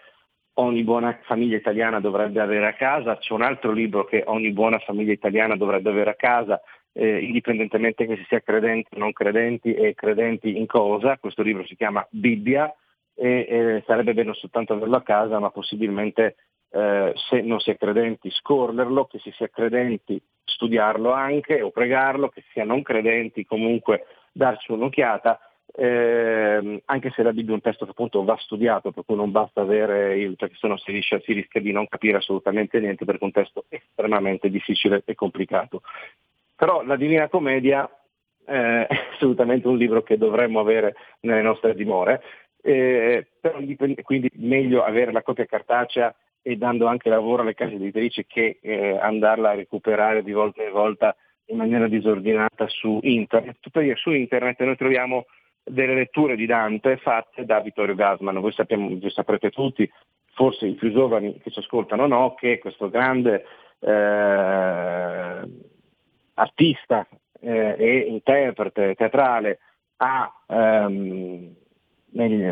ogni 0.54 0.82
buona 0.82 1.18
famiglia 1.22 1.56
italiana 1.56 2.00
dovrebbe 2.00 2.40
avere 2.40 2.66
a 2.66 2.74
casa, 2.74 3.16
c'è 3.16 3.32
un 3.32 3.42
altro 3.42 3.72
libro 3.72 4.04
che 4.04 4.22
ogni 4.26 4.50
buona 4.50 4.78
famiglia 4.78 5.12
italiana 5.12 5.56
dovrebbe 5.56 5.90
avere 5.90 6.10
a 6.10 6.14
casa, 6.14 6.60
eh, 6.92 7.18
indipendentemente 7.20 8.06
che 8.06 8.16
si 8.16 8.24
sia 8.28 8.40
credenti 8.40 8.94
o 8.94 8.98
non 8.98 9.12
credenti 9.12 9.72
e 9.72 9.94
credenti 9.94 10.56
in 10.58 10.66
cosa, 10.66 11.16
questo 11.18 11.42
libro 11.42 11.64
si 11.64 11.76
chiama 11.76 12.06
Bibbia, 12.10 12.72
e 13.14 13.46
eh, 13.48 13.82
sarebbe 13.86 14.14
bene 14.14 14.34
soltanto 14.34 14.72
averlo 14.74 14.96
a 14.96 15.02
casa, 15.02 15.38
ma 15.38 15.50
possibilmente 15.50 16.36
eh, 16.70 17.12
se 17.14 17.40
non 17.42 17.60
si 17.60 17.70
è 17.70 17.76
credenti 17.76 18.30
scorrerlo, 18.30 19.06
che 19.06 19.18
si 19.18 19.30
sia 19.32 19.48
credenti 19.48 20.20
studiarlo 20.44 21.12
anche 21.12 21.62
o 21.62 21.70
pregarlo, 21.70 22.28
che 22.28 22.40
si 22.42 22.48
sia 22.52 22.64
non 22.64 22.82
credenti 22.82 23.44
comunque 23.44 24.06
darci 24.32 24.72
un'occhiata, 24.72 25.38
eh, 25.74 26.82
anche 26.84 27.10
se 27.10 27.22
la 27.22 27.32
Bibbia 27.32 27.52
è 27.52 27.54
un 27.54 27.60
testo 27.60 27.84
che 27.84 27.92
appunto 27.92 28.24
va 28.24 28.36
studiato, 28.38 28.90
per 28.92 29.04
cui 29.04 29.16
non 29.16 29.30
basta 29.30 29.60
avere 29.60 30.18
il, 30.18 30.36
perché 30.36 30.56
sennò 30.58 30.76
si 30.76 30.92
rischia, 30.92 31.20
si 31.20 31.32
rischia 31.32 31.60
di 31.60 31.72
non 31.72 31.88
capire 31.88 32.18
assolutamente 32.18 32.78
niente 32.80 33.04
perché 33.04 33.22
è 33.22 33.24
un 33.24 33.32
testo 33.32 33.64
estremamente 33.68 34.50
difficile 34.50 35.02
e 35.04 35.14
complicato. 35.14 35.82
Però 36.56 36.82
la 36.84 36.96
Divina 36.96 37.28
Commedia 37.28 37.88
eh, 38.46 38.86
è 38.86 38.96
assolutamente 39.14 39.68
un 39.68 39.76
libro 39.76 40.02
che 40.02 40.18
dovremmo 40.18 40.60
avere 40.60 40.94
nelle 41.20 41.42
nostre 41.42 41.74
dimore 41.74 42.20
eh, 42.62 43.26
quindi 44.04 44.30
meglio 44.34 44.84
avere 44.84 45.12
la 45.12 45.22
copia 45.22 45.44
cartacea 45.46 46.14
e 46.40 46.56
dando 46.56 46.86
anche 46.86 47.08
lavoro 47.08 47.42
alle 47.42 47.54
case 47.54 47.74
editrici 47.74 48.24
che 48.26 48.58
eh, 48.62 48.96
andarla 48.98 49.50
a 49.50 49.54
recuperare 49.54 50.22
di 50.22 50.32
volta 50.32 50.62
in 50.62 50.72
volta 50.72 51.14
in 51.46 51.56
maniera 51.56 51.88
disordinata 51.88 52.66
su 52.68 53.00
internet. 53.02 53.58
Tuttavia 53.60 53.96
su 53.96 54.12
internet 54.12 54.60
noi 54.62 54.76
troviamo 54.76 55.26
delle 55.64 55.94
letture 55.94 56.36
di 56.36 56.46
Dante 56.46 56.96
fatte 56.96 57.44
da 57.44 57.60
Vittorio 57.60 57.94
Gasman. 57.94 58.40
Voi, 58.40 58.52
sappiamo, 58.52 58.88
voi 58.88 59.10
saprete 59.10 59.50
tutti, 59.50 59.90
forse 60.32 60.66
i 60.66 60.74
più 60.74 60.90
giovani 60.92 61.38
che 61.40 61.50
ci 61.50 61.58
ascoltano 61.58 62.06
no, 62.06 62.34
che 62.34 62.58
questo 62.58 62.88
grande 62.88 63.44
eh, 63.80 65.40
artista 66.34 67.06
eh, 67.40 67.76
e 67.78 67.98
interprete 68.08 68.94
teatrale 68.94 69.58
ha 69.96 70.32
ehm, 70.46 71.54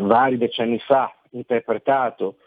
vari 0.01 0.37
decenni 0.37 0.79
fa 0.79 1.13
interpretato 1.31 2.37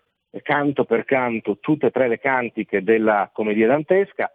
canto 0.42 0.84
per 0.84 1.04
canto 1.04 1.58
tutte 1.58 1.86
e 1.86 1.90
tre 1.90 2.08
le 2.08 2.18
cantiche 2.18 2.82
della 2.82 3.30
commedia 3.32 3.68
dantesca, 3.68 4.30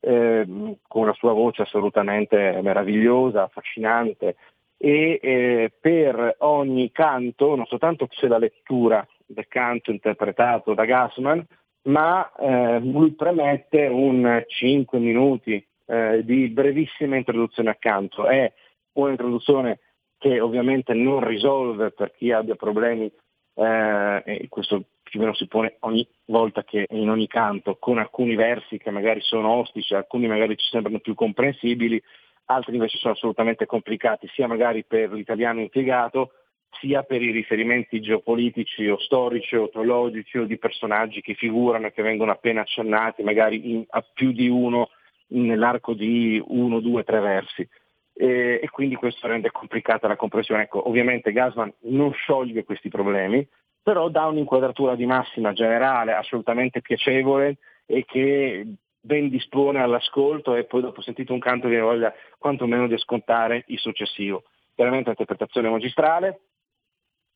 eh, 0.00 0.76
con 0.86 1.06
la 1.06 1.12
sua 1.14 1.32
voce 1.32 1.62
assolutamente 1.62 2.60
meravigliosa, 2.62 3.44
affascinante, 3.44 4.36
e 4.82 5.18
eh, 5.20 5.72
per 5.78 6.36
ogni 6.38 6.90
canto 6.90 7.54
non 7.54 7.66
soltanto 7.66 8.06
c'è 8.06 8.28
la 8.28 8.38
lettura 8.38 9.06
del 9.26 9.46
canto 9.46 9.90
interpretato 9.90 10.72
da 10.72 10.86
Gassman, 10.86 11.46
ma 11.82 12.32
eh, 12.32 12.80
lui 12.80 13.12
premette 13.12 13.88
un 13.88 14.42
5 14.46 14.98
minuti 14.98 15.62
eh, 15.84 16.24
di 16.24 16.48
brevissima 16.48 17.16
introduzione 17.16 17.68
al 17.68 17.78
canto. 17.78 18.26
È 18.26 18.50
un'introduzione 18.92 19.80
che 20.16 20.40
ovviamente 20.40 20.94
non 20.94 21.26
risolve 21.26 21.90
per 21.90 22.12
chi 22.12 22.32
abbia 22.32 22.54
problemi, 22.54 23.12
eh, 23.54 24.22
e 24.24 24.46
questo 24.48 24.84
più 25.02 25.18
o 25.18 25.22
meno 25.22 25.34
si 25.34 25.46
pone 25.46 25.76
ogni 25.80 26.06
volta 26.26 26.64
che 26.64 26.86
in 26.88 27.10
ogni 27.10 27.26
canto, 27.26 27.76
con 27.78 27.98
alcuni 27.98 28.34
versi 28.34 28.78
che 28.78 28.90
magari 28.90 29.20
sono 29.20 29.50
ostici, 29.50 29.94
alcuni 29.94 30.26
magari 30.26 30.56
ci 30.56 30.68
sembrano 30.70 31.00
più 31.00 31.14
comprensibili, 31.14 32.02
altri 32.50 32.74
invece 32.74 32.98
sono 32.98 33.14
assolutamente 33.14 33.66
complicati, 33.66 34.28
sia 34.28 34.46
magari 34.46 34.84
per 34.84 35.12
l'italiano 35.12 35.60
impiegato, 35.60 36.32
sia 36.80 37.02
per 37.02 37.22
i 37.22 37.30
riferimenti 37.30 38.00
geopolitici 38.00 38.88
o 38.88 38.98
storici 38.98 39.56
o 39.56 39.68
teologici 39.68 40.38
o 40.38 40.44
di 40.44 40.58
personaggi 40.58 41.20
che 41.20 41.34
figurano 41.34 41.86
e 41.86 41.92
che 41.92 42.02
vengono 42.02 42.32
appena 42.32 42.62
accennati, 42.62 43.22
magari 43.22 43.72
in, 43.72 43.84
a 43.88 44.04
più 44.12 44.32
di 44.32 44.48
uno 44.48 44.90
nell'arco 45.28 45.94
di 45.94 46.42
uno, 46.44 46.80
due, 46.80 47.04
tre 47.04 47.20
versi. 47.20 47.68
eh, 48.14 48.60
e 48.62 48.68
quindi 48.68 48.96
questo 48.96 49.26
rende 49.26 49.50
complicata 49.50 50.06
la 50.06 50.16
comprensione. 50.16 50.62
Ecco, 50.62 50.86
ovviamente 50.88 51.32
Gasman 51.32 51.72
non 51.84 52.12
scioglie 52.12 52.64
questi 52.64 52.88
problemi, 52.88 53.46
però 53.82 54.08
dà 54.08 54.26
un'inquadratura 54.26 54.94
di 54.94 55.06
massima 55.06 55.52
generale 55.52 56.12
assolutamente 56.12 56.82
piacevole 56.82 57.56
e 57.86 58.04
che 58.04 58.66
ben 59.00 59.28
dispone 59.28 59.80
all'ascolto 59.80 60.54
e 60.54 60.64
poi 60.64 60.82
dopo 60.82 61.00
sentito 61.00 61.32
un 61.32 61.38
canto 61.38 61.68
viene 61.68 61.82
voglia 61.82 62.12
quantomeno 62.38 62.86
di 62.86 62.94
ascoltare 62.94 63.64
il 63.68 63.78
successivo. 63.78 64.44
Veramente 64.74 65.10
interpretazione 65.10 65.68
magistrale, 65.68 66.40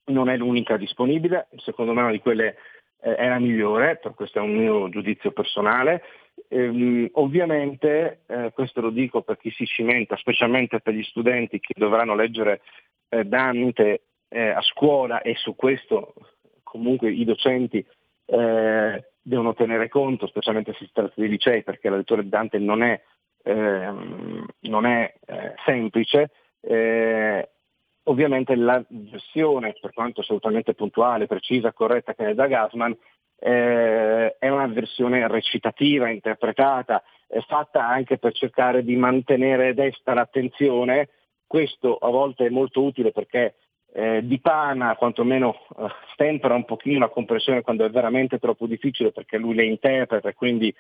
non 0.06 0.28
è 0.28 0.36
l'unica 0.36 0.76
disponibile, 0.76 1.48
secondo 1.56 1.92
me 1.92 2.02
una 2.02 2.10
di 2.10 2.20
quelle 2.20 2.56
eh, 3.00 3.14
è 3.14 3.28
la 3.28 3.38
migliore, 3.38 4.00
questo 4.14 4.38
è 4.38 4.42
un 4.42 4.54
mio 4.54 4.88
giudizio 4.88 5.32
personale. 5.32 6.02
Ehm, 6.48 7.08
ovviamente, 7.12 8.22
eh, 8.26 8.50
questo 8.52 8.80
lo 8.80 8.90
dico 8.90 9.22
per 9.22 9.38
chi 9.38 9.50
si 9.50 9.66
cimenta, 9.66 10.16
specialmente 10.16 10.80
per 10.80 10.94
gli 10.94 11.02
studenti 11.02 11.60
che 11.60 11.74
dovranno 11.76 12.14
leggere 12.14 12.60
eh, 13.08 13.24
Dante 13.24 14.02
eh, 14.28 14.48
a 14.48 14.60
scuola 14.62 15.22
e 15.22 15.34
su 15.36 15.54
questo 15.54 16.14
comunque 16.62 17.12
i 17.12 17.24
docenti 17.24 17.86
eh, 18.26 19.04
devono 19.22 19.54
tenere 19.54 19.88
conto, 19.88 20.26
specialmente 20.26 20.72
se 20.72 20.84
si 20.84 20.90
tratta 20.92 21.12
di 21.20 21.28
licei, 21.28 21.62
perché 21.62 21.88
la 21.88 21.96
lettura 21.96 22.22
di 22.22 22.28
Dante 22.28 22.58
non 22.58 22.82
è, 22.82 23.00
ehm, 23.42 24.46
non 24.60 24.86
è 24.86 25.14
eh, 25.26 25.54
semplice. 25.64 26.30
Eh, 26.60 27.48
ovviamente 28.04 28.54
la 28.54 28.82
versione, 28.88 29.74
per 29.80 29.92
quanto 29.92 30.20
assolutamente 30.20 30.74
puntuale, 30.74 31.26
precisa, 31.26 31.72
corretta 31.72 32.14
che 32.14 32.28
è 32.28 32.34
da 32.34 32.46
Gassman, 32.46 32.96
eh, 33.38 34.36
è 34.38 34.48
una 34.48 34.66
versione 34.66 35.26
recitativa, 35.28 36.08
interpretata, 36.08 37.02
fatta 37.46 37.86
anche 37.86 38.18
per 38.18 38.32
cercare 38.32 38.84
di 38.84 38.96
mantenere 38.96 39.74
desta 39.74 40.14
l'attenzione. 40.14 41.08
Questo 41.46 41.96
a 41.96 42.08
volte 42.10 42.46
è 42.46 42.50
molto 42.50 42.82
utile 42.82 43.12
perché 43.12 43.56
eh, 43.96 44.26
dipana, 44.26 44.96
quantomeno 44.96 45.54
eh, 45.78 45.86
stempera 46.12 46.54
un 46.54 46.64
pochino 46.64 46.98
la 46.98 47.08
compressione 47.08 47.62
quando 47.62 47.84
è 47.84 47.90
veramente 47.90 48.40
troppo 48.40 48.66
difficile 48.66 49.12
perché 49.12 49.38
lui 49.38 49.54
le 49.54 49.64
interpreta 49.64 50.28
e 50.28 50.34
quindi 50.34 50.74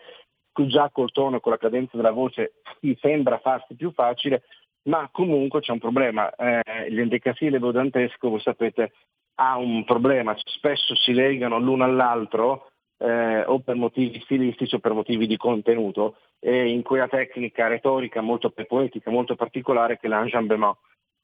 già 0.66 0.90
col 0.90 1.12
tono 1.12 1.36
e 1.36 1.40
con 1.40 1.52
la 1.52 1.58
cadenza 1.58 1.96
della 1.96 2.10
voce 2.10 2.54
mi 2.80 2.96
sembra 3.00 3.38
farsi 3.38 3.74
più 3.74 3.92
facile, 3.92 4.42
ma 4.84 5.08
comunque 5.12 5.60
c'è 5.60 5.72
un 5.72 5.78
problema. 5.78 6.32
Eh, 6.34 6.90
l'endecasillabo 6.90 7.70
dantesco, 7.70 8.30
voi 8.30 8.40
sapete, 8.40 8.92
ha 9.36 9.58
un 9.58 9.84
problema, 9.84 10.34
spesso 10.44 10.94
si 10.96 11.12
legano 11.12 11.58
l'uno 11.58 11.84
all'altro 11.84 12.70
eh, 12.98 13.44
o 13.46 13.60
per 13.60 13.76
motivi 13.76 14.20
stilistici 14.20 14.74
o 14.74 14.80
per 14.80 14.92
motivi 14.92 15.26
di 15.26 15.36
contenuto 15.36 16.16
e 16.40 16.68
in 16.68 16.82
quella 16.82 17.08
tecnica 17.08 17.68
retorica 17.68 18.20
molto 18.20 18.50
poetica, 18.50 19.10
molto 19.10 19.34
particolare 19.36 19.98
che 19.98 20.08
l'enjambement 20.08 20.76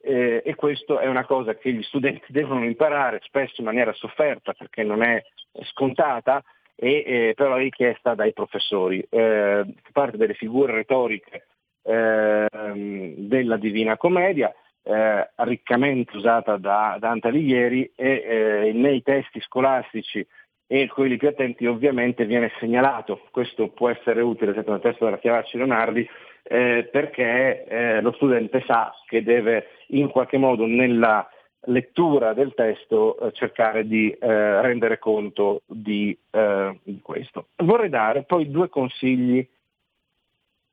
eh, 0.03 0.43
e 0.45 0.55
questo 0.55 0.99
è 0.99 1.07
una 1.07 1.25
cosa 1.25 1.55
che 1.55 1.73
gli 1.73 1.83
studenti 1.83 2.27
devono 2.29 2.65
imparare 2.65 3.21
spesso 3.23 3.61
in 3.61 3.67
maniera 3.67 3.93
sofferta 3.93 4.53
perché 4.53 4.83
non 4.83 5.03
è 5.03 5.23
scontata 5.65 6.43
e 6.75 7.05
eh, 7.07 7.33
però 7.35 7.57
è 7.57 7.59
richiesta 7.59 8.15
dai 8.15 8.33
professori. 8.33 9.07
Eh, 9.09 9.65
parte 9.93 10.17
delle 10.17 10.35
figure 10.35 10.73
retoriche 10.73 11.47
ehm, 11.83 13.15
della 13.17 13.57
Divina 13.59 13.97
Commedia, 13.97 14.53
eh, 14.83 15.31
riccamente 15.37 16.17
usata 16.17 16.57
da 16.57 16.97
Dante 16.99 17.29
Alighieri 17.29 17.93
e 17.95 18.09
eh, 18.09 18.73
nei 18.73 19.03
testi 19.03 19.41
scolastici 19.41 20.27
e 20.67 20.87
quelli 20.87 21.17
più 21.17 21.29
attenti 21.29 21.67
ovviamente 21.67 22.25
viene 22.25 22.53
segnalato, 22.61 23.27
questo 23.33 23.69
può 23.69 23.89
essere 23.89 24.23
utile 24.23 24.55
secondo 24.55 24.77
il 24.77 24.83
testo 24.83 25.05
della 25.05 25.19
Chiavacci 25.19 25.57
Leonardi, 25.57 26.09
eh, 26.53 26.89
perché 26.91 27.65
eh, 27.65 28.01
lo 28.01 28.11
studente 28.13 28.65
sa 28.67 28.93
che 29.07 29.23
deve 29.23 29.69
in 29.89 30.09
qualche 30.09 30.37
modo 30.37 30.67
nella 30.67 31.29
lettura 31.67 32.33
del 32.33 32.55
testo 32.55 33.17
eh, 33.21 33.33
cercare 33.33 33.87
di 33.87 34.11
eh, 34.11 34.61
rendere 34.61 34.99
conto 34.99 35.63
di, 35.65 36.17
eh, 36.29 36.81
di, 36.83 36.99
questo. 37.03 37.51
Vorrei 37.59 37.89
dare 37.89 38.25
poi 38.25 38.51
due 38.51 38.69
consigli 38.69 39.47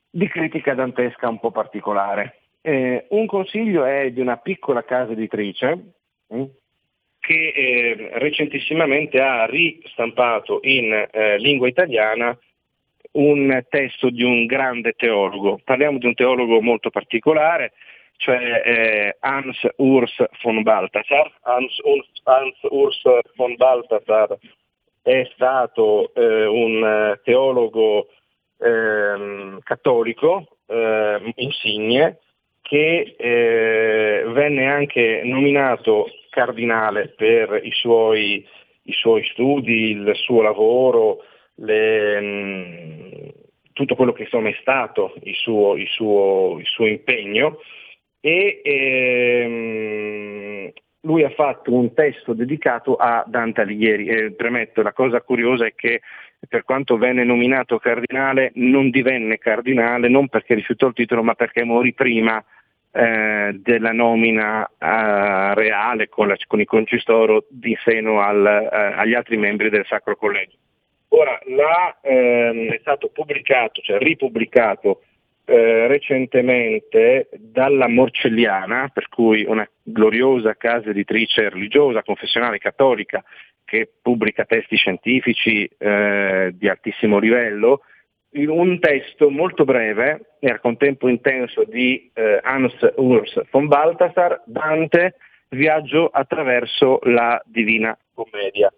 di 0.09 0.27
critica 0.27 0.73
dantesca 0.73 1.29
un 1.29 1.39
po' 1.39 1.51
particolare. 1.51 2.39
Eh, 2.61 3.05
un 3.09 3.27
consiglio 3.27 3.85
è 3.85 4.09
di 4.09 4.19
una 4.19 4.37
piccola 4.37 4.83
casa 4.83 5.11
editrice 5.11 5.93
hm, 6.27 6.43
che 7.19 8.09
recentissimamente 8.13 9.21
ha 9.21 9.45
ristampato 9.45 10.59
in 10.63 11.07
lingua 11.37 11.67
italiana 11.67 12.35
un 13.17 13.63
testo 13.69 14.09
di 14.09 14.23
un 14.23 14.45
grande 14.45 14.93
teologo. 14.93 15.59
Parliamo 15.63 15.97
di 15.97 16.05
un 16.05 16.13
teologo 16.13 16.61
molto 16.61 16.89
particolare, 16.89 17.73
cioè 18.17 18.61
eh, 18.63 19.17
Hans 19.19 19.67
Urs 19.77 20.23
von 20.41 20.61
Balthasar. 20.63 21.31
Hans, 21.41 21.79
Hans, 22.23 22.57
Urs 22.69 23.01
von 23.35 23.55
Balthasar 23.55 24.37
è 25.01 25.27
stato 25.33 26.13
eh, 26.13 26.45
un 26.45 27.17
teologo 27.23 28.09
ehm, 28.59 29.59
cattolico, 29.63 30.57
eh, 30.67 31.33
insigne, 31.35 32.19
che 32.61 33.15
eh, 33.17 34.23
venne 34.27 34.67
anche 34.67 35.21
nominato 35.23 36.07
cardinale 36.29 37.13
per 37.15 37.61
i 37.63 37.71
suoi, 37.71 38.45
i 38.83 38.91
suoi 38.91 39.23
studi, 39.31 39.91
il 39.91 40.11
suo 40.15 40.41
lavoro, 40.41 41.23
le, 41.57 42.21
mm, 42.21 43.27
tutto 43.73 43.95
quello 43.95 44.13
che 44.13 44.23
insomma, 44.23 44.49
è 44.49 44.57
stato 44.59 45.13
il 45.23 45.35
suo, 45.35 45.75
il 45.75 45.87
suo, 45.87 46.57
il 46.59 46.65
suo 46.65 46.87
impegno 46.87 47.59
e 48.19 48.61
ehm, 48.63 50.71
lui 51.01 51.23
ha 51.23 51.29
fatto 51.29 51.73
un 51.73 51.93
testo 51.93 52.33
dedicato 52.33 52.95
a 52.95 53.23
Dante 53.27 53.61
Alighieri 53.61 54.07
e 54.07 54.31
premetto 54.31 54.81
la 54.81 54.93
cosa 54.93 55.21
curiosa 55.21 55.65
è 55.65 55.73
che 55.75 56.01
per 56.47 56.63
quanto 56.63 56.97
venne 56.97 57.23
nominato 57.23 57.79
cardinale 57.79 58.51
non 58.55 58.89
divenne 58.89 59.37
cardinale 59.37 60.07
non 60.07 60.27
perché 60.27 60.55
rifiutò 60.55 60.87
il 60.87 60.93
titolo 60.93 61.23
ma 61.23 61.35
perché 61.35 61.63
morì 61.63 61.93
prima 61.93 62.43
eh, 62.91 63.59
della 63.61 63.91
nomina 63.91 64.65
eh, 64.65 65.53
reale 65.53 66.09
con, 66.09 66.27
la, 66.27 66.35
con, 66.47 66.59
il 66.59 66.65
concistoro 66.65 67.45
di 67.49 67.77
seno 67.83 68.21
al, 68.21 68.45
eh, 68.45 68.93
agli 68.95 69.13
altri 69.13 69.37
membri 69.37 69.69
del 69.69 69.85
Sacro 69.85 70.15
Collegio. 70.15 70.57
Ora, 71.17 71.39
là, 71.45 71.97
ehm, 72.01 72.73
è 72.73 72.77
stato 72.79 73.09
pubblicato, 73.09 73.81
cioè 73.81 73.97
ripubblicato 73.97 75.01
eh, 75.45 75.87
recentemente 75.87 77.27
dalla 77.31 77.87
Morcelliana, 77.87 78.91
per 78.93 79.09
cui 79.09 79.43
una 79.43 79.67
gloriosa 79.81 80.53
casa 80.53 80.91
editrice 80.91 81.49
religiosa, 81.49 82.03
confessionale 82.03 82.59
cattolica, 82.59 83.23
che 83.65 83.89
pubblica 83.99 84.45
testi 84.45 84.75
scientifici 84.75 85.67
eh, 85.79 86.51
di 86.53 86.69
altissimo 86.69 87.17
livello, 87.17 87.81
un 88.33 88.77
testo 88.79 89.31
molto 89.31 89.63
breve 89.65 90.35
e 90.39 90.49
al 90.49 90.59
contempo 90.59 91.07
intenso 91.07 91.63
di 91.63 92.11
eh, 92.13 92.39
Hans 92.43 92.75
Urs 92.97 93.41
von 93.49 93.65
Balthasar, 93.65 94.43
Dante, 94.45 95.15
Viaggio 95.49 96.09
attraverso 96.09 96.99
la 97.05 97.41
Divina 97.43 97.97
Commedia. 98.13 98.71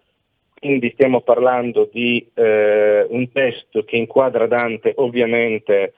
Quindi 0.60 0.90
stiamo 0.92 1.22
parlando 1.22 1.88
di 1.90 2.30
eh, 2.34 3.06
un 3.08 3.32
testo 3.32 3.82
che 3.82 3.96
inquadra 3.96 4.46
Dante 4.46 4.92
ovviamente 4.96 5.94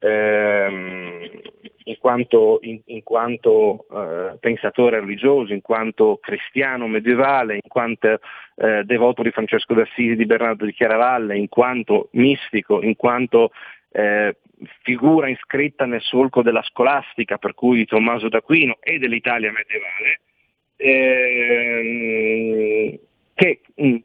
ehm, 0.00 1.30
in 1.84 1.96
quanto, 1.98 2.58
in, 2.60 2.78
in 2.84 3.02
quanto 3.02 3.86
eh, 3.90 4.36
pensatore 4.38 5.00
religioso, 5.00 5.54
in 5.54 5.62
quanto 5.62 6.18
cristiano 6.20 6.86
medievale, 6.88 7.54
in 7.54 7.68
quanto 7.68 8.18
eh, 8.56 8.84
devoto 8.84 9.22
di 9.22 9.30
Francesco 9.30 9.72
d'Assisi, 9.72 10.14
di 10.14 10.26
Bernardo 10.26 10.66
di 10.66 10.74
Chiaravalle, 10.74 11.34
in 11.34 11.48
quanto 11.48 12.08
mistico, 12.12 12.82
in 12.82 12.96
quanto 12.96 13.50
eh, 13.92 14.36
figura 14.82 15.30
iscritta 15.30 15.86
nel 15.86 16.02
solco 16.02 16.42
della 16.42 16.62
scolastica, 16.62 17.38
per 17.38 17.54
cui 17.54 17.78
di 17.78 17.86
Tommaso 17.86 18.28
d'Aquino 18.28 18.76
e 18.78 18.98
dell'Italia 18.98 19.50
medievale, 19.50 20.20
ehm, 20.76 22.30
che 23.42 23.60
mh, 23.74 23.88
mm, 23.88 23.96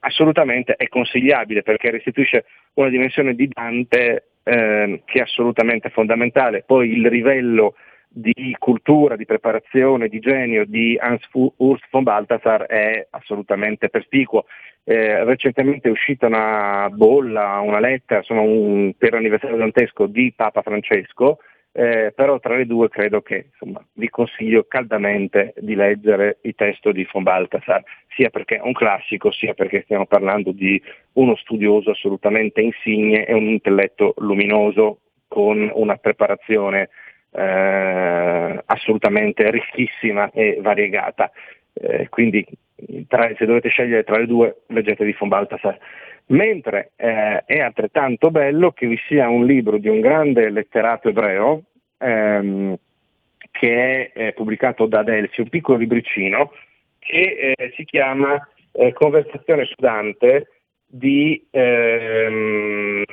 assolutamente 0.00 0.76
è 0.76 0.86
consigliabile 0.88 1.62
perché 1.62 1.90
restituisce 1.90 2.44
una 2.74 2.88
dimensione 2.88 3.34
di 3.34 3.48
Dante 3.48 4.28
eh, 4.44 5.02
che 5.04 5.18
è 5.18 5.22
assolutamente 5.22 5.90
fondamentale. 5.90 6.62
Poi 6.62 6.90
il 6.90 7.00
livello 7.00 7.74
di 8.08 8.54
cultura, 8.58 9.16
di 9.16 9.24
preparazione, 9.24 10.08
di 10.08 10.20
genio 10.20 10.64
di 10.64 10.96
Hans 11.00 11.26
Urs 11.32 11.82
von 11.90 12.04
Balthasar 12.04 12.66
è 12.66 13.08
assolutamente 13.10 13.88
perspicuo. 13.88 14.44
Eh, 14.84 15.24
recentemente 15.24 15.88
è 15.88 15.90
uscita 15.90 16.26
una 16.26 16.88
bolla, 16.92 17.58
una 17.60 17.80
lettera 17.80 18.20
insomma, 18.20 18.42
un, 18.42 18.92
per 18.96 19.14
l'anniversario 19.14 19.56
dantesco 19.56 20.06
di 20.06 20.32
Papa 20.36 20.62
Francesco 20.62 21.38
eh, 21.76 22.12
però 22.14 22.38
tra 22.38 22.54
le 22.56 22.66
due 22.66 22.88
credo 22.88 23.20
che 23.20 23.46
insomma, 23.50 23.84
vi 23.94 24.08
consiglio 24.08 24.64
caldamente 24.68 25.54
di 25.56 25.74
leggere 25.74 26.38
il 26.42 26.54
testo 26.54 26.92
di 26.92 27.04
von 27.10 27.24
Balthasar, 27.24 27.82
sia 28.14 28.30
perché 28.30 28.58
è 28.58 28.60
un 28.62 28.74
classico, 28.74 29.32
sia 29.32 29.54
perché 29.54 29.82
stiamo 29.82 30.06
parlando 30.06 30.52
di 30.52 30.80
uno 31.14 31.34
studioso 31.34 31.90
assolutamente 31.90 32.60
insigne 32.60 33.26
e 33.26 33.34
un 33.34 33.48
intelletto 33.48 34.14
luminoso 34.18 35.00
con 35.26 35.68
una 35.74 35.96
preparazione 35.96 36.90
eh, 37.32 38.62
assolutamente 38.66 39.50
ricchissima 39.50 40.30
e 40.30 40.58
variegata. 40.60 41.32
Eh, 41.72 42.08
quindi 42.08 42.46
tra, 43.08 43.34
se 43.36 43.46
dovete 43.46 43.68
scegliere 43.68 44.04
tra 44.04 44.18
le 44.18 44.26
due, 44.26 44.62
leggete 44.68 45.04
di 45.04 45.16
von 45.18 45.28
Balthasar. 45.28 45.76
Mentre 46.26 46.92
eh, 46.96 47.44
è 47.44 47.58
altrettanto 47.60 48.30
bello 48.30 48.72
che 48.72 48.86
vi 48.86 48.98
sia 49.06 49.28
un 49.28 49.44
libro 49.44 49.76
di 49.76 49.88
un 49.88 50.00
grande 50.00 50.48
letterato 50.48 51.08
ebreo 51.10 51.64
ehm, 51.98 52.74
che 53.50 54.10
è 54.12 54.32
pubblicato 54.32 54.86
da 54.86 55.00
Adelsi, 55.00 55.42
un 55.42 55.50
piccolo 55.50 55.76
libricino 55.78 56.52
che 56.98 57.54
eh, 57.56 57.72
si 57.76 57.84
chiama 57.84 58.40
eh, 58.72 58.92
Conversazione 58.94 59.66
su 59.66 59.74
Dante 59.76 60.48
di 60.86 61.46
ehm, 61.50 63.04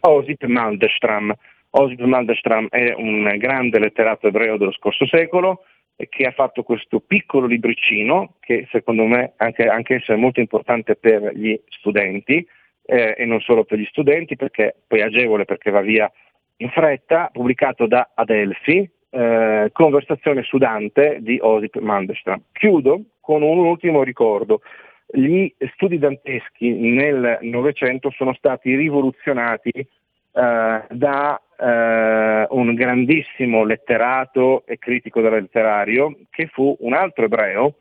Osip 0.00 0.44
Mandestram. 0.44 1.34
Osip 1.70 2.00
Mandestram 2.00 2.68
è 2.70 2.94
un 2.96 3.36
grande 3.38 3.78
letterato 3.80 4.28
ebreo 4.28 4.56
dello 4.56 4.72
scorso 4.72 5.04
secolo 5.06 5.64
che 5.96 6.24
ha 6.24 6.30
fatto 6.30 6.62
questo 6.62 7.00
piccolo 7.00 7.46
libricino 7.46 8.34
che 8.40 8.66
secondo 8.70 9.04
me 9.04 9.32
anche, 9.36 9.66
anche 9.66 9.94
esso 9.94 10.12
è 10.12 10.16
molto 10.16 10.40
importante 10.40 10.94
per 10.94 11.34
gli 11.34 11.58
studenti 11.68 12.46
eh, 12.84 13.14
e 13.16 13.24
non 13.24 13.40
solo 13.40 13.64
per 13.64 13.78
gli 13.78 13.86
studenti 13.86 14.36
perché 14.36 14.74
poi 14.86 15.00
è 15.00 15.04
agevole 15.04 15.44
perché 15.46 15.70
va 15.70 15.80
via 15.80 16.10
in 16.58 16.70
fretta, 16.70 17.30
pubblicato 17.32 17.86
da 17.86 18.10
Adelphi, 18.14 18.88
eh, 19.10 19.70
Conversazione 19.72 20.42
su 20.42 20.58
Dante 20.58 21.18
di 21.20 21.38
Osip 21.40 21.78
Mandestram. 21.78 22.42
Chiudo 22.52 23.02
con 23.20 23.42
un 23.42 23.58
ultimo 23.58 24.02
ricordo. 24.02 24.60
Gli 25.08 25.52
studi 25.74 25.98
danteschi 25.98 26.70
nel 26.70 27.38
Novecento 27.42 28.10
sono 28.10 28.34
stati 28.34 28.74
rivoluzionati 28.74 29.70
eh, 29.70 29.86
da 30.32 31.40
eh, 31.58 32.46
un 32.50 32.74
grandissimo 32.74 33.64
letterato 33.64 34.64
e 34.66 34.78
critico 34.78 35.20
del 35.20 35.32
letterario 35.32 36.16
che 36.30 36.46
fu 36.48 36.76
un 36.80 36.92
altro 36.94 37.24
ebreo, 37.24 37.76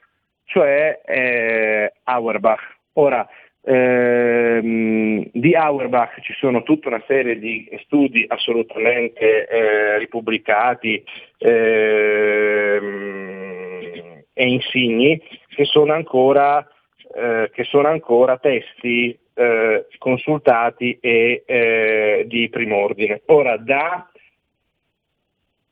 cioè 0.45 1.01
eh, 1.05 1.93
Auerbach. 2.03 2.77
Ora, 2.93 3.27
ehm, 3.63 5.25
di 5.31 5.55
Auerbach 5.55 6.21
ci 6.21 6.33
sono 6.33 6.63
tutta 6.63 6.87
una 6.89 7.03
serie 7.07 7.37
di 7.39 7.69
studi 7.83 8.25
assolutamente 8.27 9.47
eh, 9.47 9.97
ripubblicati 9.97 11.03
ehm, 11.39 12.73
e 14.33 14.47
insigni 14.47 15.21
che 15.47 15.65
sono 15.65 15.93
ancora, 15.93 16.65
eh, 17.15 17.49
che 17.53 17.63
sono 17.63 17.87
ancora 17.87 18.37
testi 18.37 19.17
eh, 19.35 19.85
consultati 19.97 20.97
e 20.99 21.43
eh, 21.45 22.25
di 22.27 22.49
primordine. 22.49 23.21
Ora, 23.27 23.57
da 23.57 24.09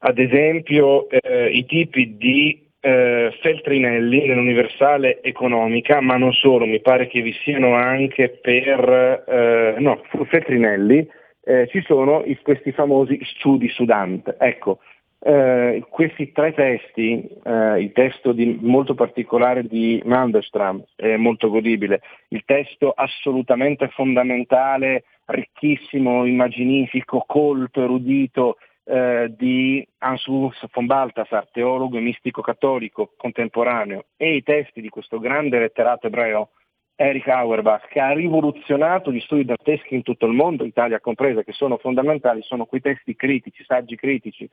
ad 0.06 0.19
esempio 0.19 1.10
eh, 1.10 1.49
i 1.49 1.65
tipi 1.65 2.17
di 2.17 2.62
eh, 2.82 3.34
Feltrinelli 3.41 4.28
nell'Universale 4.28 5.21
Economica, 5.21 6.02
ma 6.02 6.17
non 6.17 6.34
solo, 6.34 6.65
mi 6.65 6.82
pare 6.82 7.08
che 7.08 7.21
vi 7.21 7.34
siano 7.43 7.76
anche 7.76 8.30
per, 8.41 9.23
eh, 9.26 9.76
no, 9.80 10.02
Feltrinelli 10.28 11.08
eh, 11.45 11.67
ci 11.67 11.82
sono 11.82 12.23
i, 12.26 12.38
questi 12.41 12.73
famosi 12.73 13.19
studi 13.23 13.69
su 13.69 13.86
Dante. 13.86 14.36
Ecco, 14.39 14.80
eh, 15.26 15.86
questi 15.90 16.34
tre 16.34 16.54
testi, 16.54 17.26
eh, 17.44 17.80
il 17.82 17.94
testo 17.94 18.34
di, 18.34 18.60
molto 18.62 18.94
particolare 18.94 19.64
di 19.64 20.02
Mandelstram 20.04 20.84
è 20.96 21.16
molto 21.16 21.50
godibile, 21.50 22.02
il 22.30 22.44
testo 22.46 22.92
assolutamente 22.92 23.88
fondamentale, 23.88 25.06
ricchissimo, 25.26 26.26
immaginifico, 26.26 27.24
colto, 27.26 27.82
erudito 27.82 28.58
eh, 28.84 29.34
di 29.38 29.88
Hans 30.00 30.26
von 30.26 30.86
Balthasar, 30.88 31.48
teologo 31.52 31.98
e 31.98 32.02
mistico 32.02 32.42
cattolico 32.42 33.14
contemporaneo, 33.16 34.08
e 34.18 34.36
i 34.36 34.44
testi 34.44 34.82
di 34.82 34.90
questo 34.90 35.20
grande 35.20 35.58
letterato 35.58 36.08
ebreo, 36.08 36.50
Erich 36.96 37.28
Auerbach, 37.28 37.88
che 37.88 38.00
ha 38.00 38.14
rivoluzionato 38.14 39.12
gli 39.12 39.20
studi 39.22 39.46
danteschi 39.46 39.96
in 39.96 40.04
tutto 40.04 40.26
il 40.26 40.34
mondo, 40.34 40.64
Italia 40.64 41.00
compresa, 41.00 41.44
che 41.44 41.52
sono 41.52 41.78
fondamentali, 41.78 42.42
sono 42.44 42.66
quei 42.66 42.82
testi 42.82 43.16
critici, 43.16 43.64
saggi 43.64 43.96
critici 43.96 44.50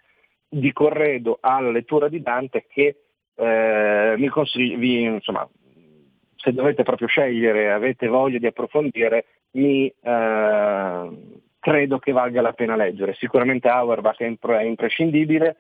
di 0.49 0.73
corredo 0.73 1.39
alla 1.41 1.71
lettura 1.71 2.09
di 2.09 2.23
Dante 2.23 2.67
che 2.69 2.97
eh, 3.37 4.15
mi 4.17 4.29
consigli, 4.29 5.03
insomma, 5.03 5.49
se 6.37 6.53
dovete 6.53 6.83
proprio 6.83 7.07
scegliere, 7.09 7.71
avete 7.71 8.09
voglia 8.09 8.39
di 8.39 8.47
approfondire, 8.47 9.27
mi 9.53 9.87
eh, 9.87 11.11
credo 11.61 11.99
che 11.99 12.13
valga 12.13 12.41
la 12.41 12.53
pena 12.53 12.75
leggere. 12.75 13.15
Sicuramente 13.15 13.69
Auerbach 13.69 14.19
è, 14.19 14.25
impre- 14.25 14.61
è 14.61 14.65
imprescindibile, 14.65 15.57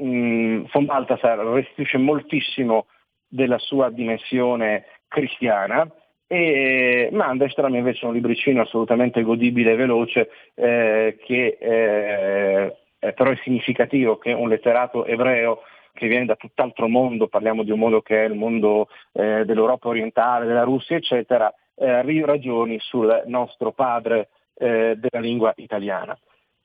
mm, 0.00 0.64
von 0.70 0.84
Balthasar 0.84 1.38
restituisce 1.38 1.96
moltissimo 1.96 2.86
della 3.26 3.58
sua 3.58 3.90
dimensione 3.90 4.84
cristiana 5.08 5.90
e 6.30 7.08
Mandestram 7.10 7.74
invece 7.74 8.04
è 8.04 8.08
un 8.08 8.12
libricino 8.12 8.60
assolutamente 8.60 9.22
godibile 9.22 9.72
e 9.72 9.76
veloce 9.76 10.28
eh, 10.54 11.16
che 11.24 11.56
eh, 11.58 12.76
però 13.14 13.30
è 13.30 13.36
significativo 13.42 14.18
che 14.18 14.32
un 14.32 14.48
letterato 14.48 15.06
ebreo 15.06 15.62
che 15.94 16.06
viene 16.06 16.26
da 16.26 16.36
tutt'altro 16.36 16.86
mondo, 16.86 17.28
parliamo 17.28 17.62
di 17.62 17.70
un 17.70 17.78
mondo 17.78 18.02
che 18.02 18.24
è 18.24 18.28
il 18.28 18.34
mondo 18.34 18.88
eh, 19.12 19.44
dell'Europa 19.44 19.88
orientale, 19.88 20.46
della 20.46 20.62
Russia, 20.62 20.96
eccetera, 20.96 21.52
eh, 21.74 22.24
ragioni 22.24 22.78
sul 22.78 23.22
nostro 23.26 23.72
padre 23.72 24.28
eh, 24.54 24.96
della 24.96 25.20
lingua 25.20 25.52
italiana. 25.56 26.16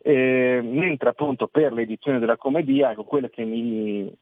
Mentre 0.05 1.09
appunto 1.09 1.47
per 1.47 1.71
l'edizione 1.71 2.19
della 2.19 2.35
commedia, 2.35 2.91
ecco, 2.91 3.05
quello 3.05 3.29
che 3.29 3.45
mi 3.45 4.13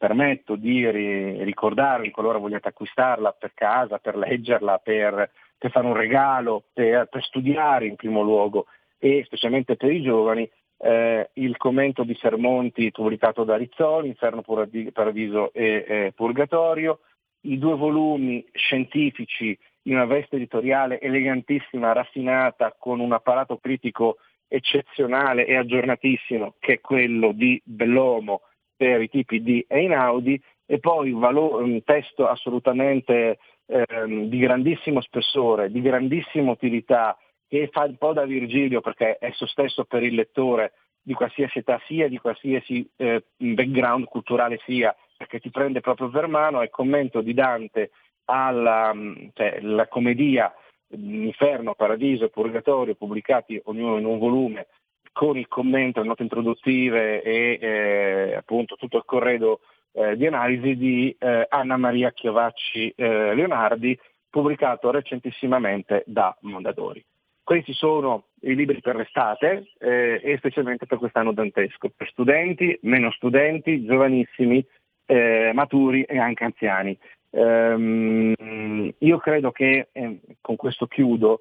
permetto 0.00 0.56
di 0.56 0.90
ri- 0.90 1.44
ricordarvi 1.44 2.10
qualora 2.10 2.38
vogliate 2.38 2.68
acquistarla 2.68 3.32
per 3.32 3.52
casa, 3.52 3.98
per 3.98 4.16
leggerla, 4.16 4.78
per, 4.78 5.30
per 5.58 5.70
fare 5.70 5.86
un 5.86 5.92
regalo, 5.92 6.64
per, 6.72 7.06
per 7.10 7.22
studiare 7.22 7.86
in 7.86 7.96
primo 7.96 8.22
luogo. 8.22 8.64
E 8.98 9.22
specialmente 9.26 9.76
per 9.76 9.92
i 9.92 10.00
giovani, 10.00 10.50
eh, 10.78 11.28
il 11.34 11.58
commento 11.58 12.02
di 12.04 12.14
Sermonti 12.14 12.90
pubblicato 12.90 13.44
da 13.44 13.56
Rizzoli, 13.56 14.08
Inferno, 14.08 14.40
Paradiso 14.40 15.52
e 15.52 15.84
eh, 15.86 16.12
Purgatorio, 16.16 17.00
i 17.42 17.58
due 17.58 17.76
volumi 17.76 18.42
scientifici 18.54 19.56
in 19.82 19.96
una 19.96 20.06
veste 20.06 20.36
editoriale 20.36 20.98
elegantissima, 20.98 21.92
raffinata, 21.92 22.74
con 22.78 23.00
un 23.00 23.12
apparato 23.12 23.58
critico 23.58 24.16
eccezionale 24.48 25.44
e 25.44 25.56
aggiornatissimo, 25.56 26.54
che 26.58 26.72
è 26.74 26.80
quello 26.80 27.32
di 27.32 27.60
Bellomo 27.62 28.40
per 28.80 29.02
i 29.02 29.10
tipi 29.10 29.42
di 29.42 29.62
Einaudi, 29.68 30.40
e 30.64 30.78
poi 30.78 31.10
un, 31.10 31.82
testo 31.84 32.26
assolutamente 32.26 33.36
ehm, 33.66 34.24
di 34.24 34.38
grandissimo 34.38 35.02
spessore, 35.02 35.70
di 35.70 35.82
grandissima 35.82 36.52
utilità, 36.52 37.14
che 37.46 37.68
fa 37.70 37.82
un 37.82 37.98
po' 37.98 38.14
da 38.14 38.24
Virgilio 38.24 38.80
perché 38.80 39.18
è 39.18 39.26
esso 39.26 39.44
stesso 39.44 39.84
per 39.84 40.02
il 40.02 40.14
lettore 40.14 40.72
di 41.02 41.12
qualsiasi 41.12 41.58
età 41.58 41.78
sia, 41.84 42.08
di 42.08 42.16
qualsiasi 42.16 42.88
eh, 42.96 43.22
background 43.36 44.06
culturale 44.06 44.58
sia, 44.64 44.96
perché 45.14 45.40
ti 45.40 45.50
prende 45.50 45.80
proprio 45.80 46.08
per 46.08 46.26
mano, 46.26 46.60
è 46.60 46.64
il 46.64 46.70
commento 46.70 47.20
di 47.20 47.34
Dante 47.34 47.90
alla 48.24 48.94
mm, 48.94 49.14
cioè, 49.34 49.86
commedia 49.90 50.50
Inferno, 50.92 51.74
Paradiso 51.74 52.24
e 52.24 52.30
Purgatorio, 52.30 52.94
pubblicati 52.94 53.60
ognuno 53.64 53.98
in 53.98 54.06
un 54.06 54.18
volume, 54.18 54.68
con 55.12 55.36
il 55.36 55.48
commento, 55.48 56.00
le 56.00 56.06
note 56.06 56.22
introduttive 56.22 57.22
e 57.22 57.58
eh, 57.60 58.34
appunto 58.34 58.76
tutto 58.76 58.98
il 58.98 59.04
corredo 59.04 59.60
eh, 59.92 60.16
di 60.16 60.26
analisi 60.26 60.76
di 60.76 61.14
eh, 61.18 61.46
Anna 61.48 61.76
Maria 61.76 62.12
Chiovacci 62.12 62.92
eh, 62.96 63.34
Leonardi, 63.34 63.98
pubblicato 64.28 64.90
recentissimamente 64.90 66.04
da 66.06 66.36
Mondadori. 66.42 67.04
Questi 67.42 67.72
sono 67.72 68.26
i 68.42 68.54
libri 68.54 68.80
per 68.80 68.94
l'estate 68.94 69.72
eh, 69.78 70.20
e 70.22 70.36
specialmente 70.36 70.86
per 70.86 70.98
quest'anno 70.98 71.32
dantesco, 71.32 71.90
per 71.96 72.08
studenti, 72.08 72.78
meno 72.82 73.10
studenti, 73.10 73.84
giovanissimi, 73.84 74.64
eh, 75.06 75.50
maturi 75.52 76.04
e 76.04 76.18
anche 76.18 76.44
anziani. 76.44 76.96
Um, 77.32 78.34
io 78.98 79.18
credo 79.18 79.50
che, 79.50 79.88
con 80.40 80.56
questo 80.56 80.86
chiudo, 80.86 81.40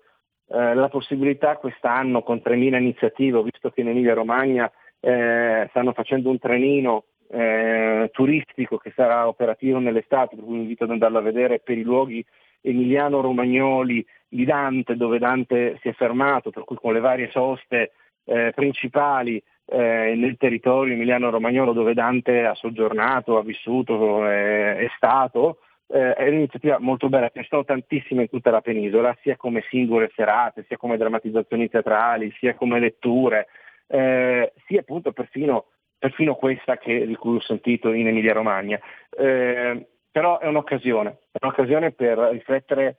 eh, 0.51 0.73
la 0.73 0.89
possibilità 0.89 1.57
quest'anno 1.57 2.23
con 2.23 2.41
3.000 2.43 2.77
iniziative, 2.77 3.37
ho 3.37 3.43
visto 3.43 3.69
che 3.69 3.81
in 3.81 3.89
Emilia 3.89 4.13
Romagna 4.13 4.71
eh, 4.99 5.67
stanno 5.69 5.93
facendo 5.93 6.29
un 6.29 6.39
trenino 6.39 7.05
eh, 7.29 8.09
turistico 8.11 8.77
che 8.77 8.91
sarà 8.95 9.27
operativo 9.27 9.79
nell'estate, 9.79 10.35
per 10.35 10.43
cui 10.43 10.55
vi 10.55 10.61
invito 10.61 10.85
ad 10.85 10.91
andarlo 10.91 11.19
a 11.19 11.21
vedere 11.21 11.59
per 11.59 11.77
i 11.77 11.83
luoghi 11.83 12.25
emiliano-romagnoli 12.61 14.05
di 14.27 14.43
Dante, 14.45 14.95
dove 14.95 15.19
Dante 15.19 15.77
si 15.81 15.89
è 15.89 15.93
fermato, 15.93 16.49
per 16.49 16.63
cui 16.63 16.75
con 16.75 16.93
le 16.93 16.99
varie 16.99 17.29
soste 17.29 17.91
eh, 18.25 18.51
principali 18.53 19.41
eh, 19.65 20.13
nel 20.15 20.35
territorio 20.37 20.93
emiliano-romagnolo 20.93 21.73
dove 21.73 21.93
Dante 21.93 22.45
ha 22.45 22.55
soggiornato, 22.55 23.37
ha 23.37 23.43
vissuto, 23.43 24.27
eh, 24.27 24.77
è 24.77 24.91
stato, 24.95 25.59
eh, 25.91 26.13
è 26.13 26.27
un'iniziativa 26.27 26.79
molto 26.79 27.09
bella, 27.09 27.29
ce 27.29 27.39
ne 27.39 27.45
sono 27.49 27.65
tantissime 27.65 28.23
in 28.23 28.29
tutta 28.29 28.51
la 28.51 28.61
penisola, 28.61 29.17
sia 29.21 29.35
come 29.35 29.63
singole 29.69 30.11
serate, 30.15 30.65
sia 30.67 30.77
come 30.77 30.97
drammatizzazioni 30.97 31.69
teatrali, 31.69 32.33
sia 32.37 32.55
come 32.55 32.79
letture, 32.79 33.47
eh, 33.87 34.53
sia 34.65 34.79
appunto 34.81 35.11
perfino 35.11 35.65
perfino 35.99 36.35
questa 36.35 36.77
che, 36.77 37.05
di 37.05 37.15
cui 37.15 37.35
ho 37.35 37.41
sentito 37.41 37.91
in 37.91 38.07
Emilia 38.07 38.33
Romagna. 38.33 38.79
Eh, 39.09 39.85
però 40.09 40.39
è 40.39 40.47
un'occasione, 40.47 41.09
è 41.31 41.37
un'occasione 41.41 41.91
per 41.91 42.17
riflettere 42.17 42.97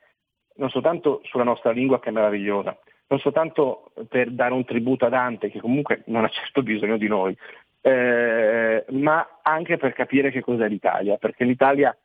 non 0.57 0.69
soltanto 0.69 1.23
sulla 1.25 1.43
nostra 1.43 1.71
lingua 1.73 1.99
che 1.99 2.11
è 2.11 2.13
meravigliosa, 2.13 2.79
non 3.09 3.19
soltanto 3.19 3.93
per 4.09 4.31
dare 4.31 4.53
un 4.53 4.65
tributo 4.65 5.07
a 5.07 5.09
Dante, 5.09 5.51
che 5.51 5.61
comunque 5.61 6.03
non 6.07 6.25
ha 6.25 6.29
certo 6.29 6.63
bisogno 6.63 6.99
di 6.99 7.09
noi, 7.09 7.37
eh, 7.81 8.85
ma 8.91 9.41
anche 9.43 9.79
per 9.79 9.95
capire 9.95 10.31
che 10.31 10.43
cos'è 10.43 10.69
l'Italia, 10.69 11.17
perché 11.17 11.45
l'Italia 11.45 11.97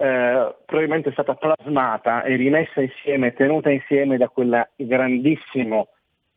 eh, 0.00 0.54
probabilmente 0.64 1.08
è 1.08 1.12
stata 1.12 1.34
plasmata 1.34 2.22
e 2.22 2.36
rimessa 2.36 2.80
insieme, 2.80 3.32
tenuta 3.32 3.68
insieme 3.68 4.16
da 4.16 4.28
quel 4.28 4.68
grandissimo 4.76 5.88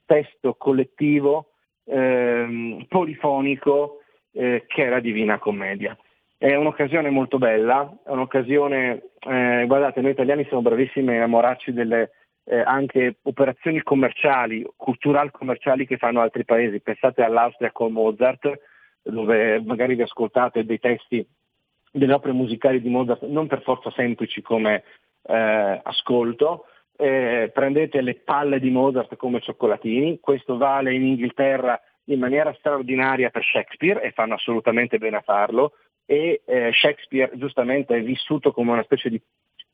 testo 0.06 0.56
collettivo, 0.56 1.52
eh, 1.86 2.86
polifonico, 2.90 4.00
eh, 4.34 4.66
che 4.68 4.90
la 4.90 5.00
Divina 5.00 5.38
Commedia. 5.38 5.96
È 6.38 6.56
un'occasione 6.56 7.12
molto 7.12 7.38
bella, 7.38 8.00
è 8.04 8.10
un'occasione, 8.10 9.12
eh, 9.20 9.64
guardate, 9.68 10.02
noi 10.02 10.12
italiani 10.12 10.44
siamo 10.46 10.64
bravissimi 10.64 11.10
a 11.10 11.16
innamorarci 11.18 11.72
delle 11.72 12.14
eh, 12.46 12.62
anche 12.62 13.18
operazioni 13.22 13.84
commerciali, 13.84 14.66
culturali 14.76 15.30
commerciali 15.30 15.86
che 15.86 15.98
fanno 15.98 16.22
altri 16.22 16.46
paesi. 16.46 16.82
Pensate 16.82 17.22
all'Austria 17.22 17.72
con 17.72 17.92
Mozart, 17.92 18.60
dove 19.04 19.62
magari 19.64 19.94
vi 19.94 20.02
ascoltate 20.02 20.66
dei 20.66 20.80
testi 20.80 21.24
delle 21.92 22.14
opere 22.14 22.34
musicali 22.34 22.82
di 22.82 22.90
Mozart 22.90 23.24
non 23.24 23.48
per 23.48 23.62
forza 23.62 23.92
semplici 23.92 24.42
come 24.42 24.84
eh, 25.24 25.82
ascolto, 25.84 26.66
eh, 26.98 27.50
prendete 27.54 28.02
le 28.02 28.16
palle 28.16 28.60
di 28.60 28.70
Mozart 28.70 29.16
come 29.16 29.42
cioccolatini, 29.42 30.20
questo 30.20 30.58
vale 30.58 30.94
in 30.94 31.04
Inghilterra 31.04 31.80
in 32.06 32.20
maniera 32.20 32.54
straordinaria 32.54 33.30
per 33.30 33.44
Shakespeare 33.44 34.02
e 34.02 34.12
fanno 34.12 34.36
assolutamente 34.36 34.98
bene 34.98 35.18
a 35.18 35.22
farlo. 35.22 35.74
E 36.06 36.42
eh, 36.46 36.72
Shakespeare 36.74 37.32
giustamente 37.38 37.96
è 37.96 38.02
vissuto 38.02 38.52
come 38.52 38.72
una 38.72 38.84
specie 38.84 39.10
di 39.10 39.22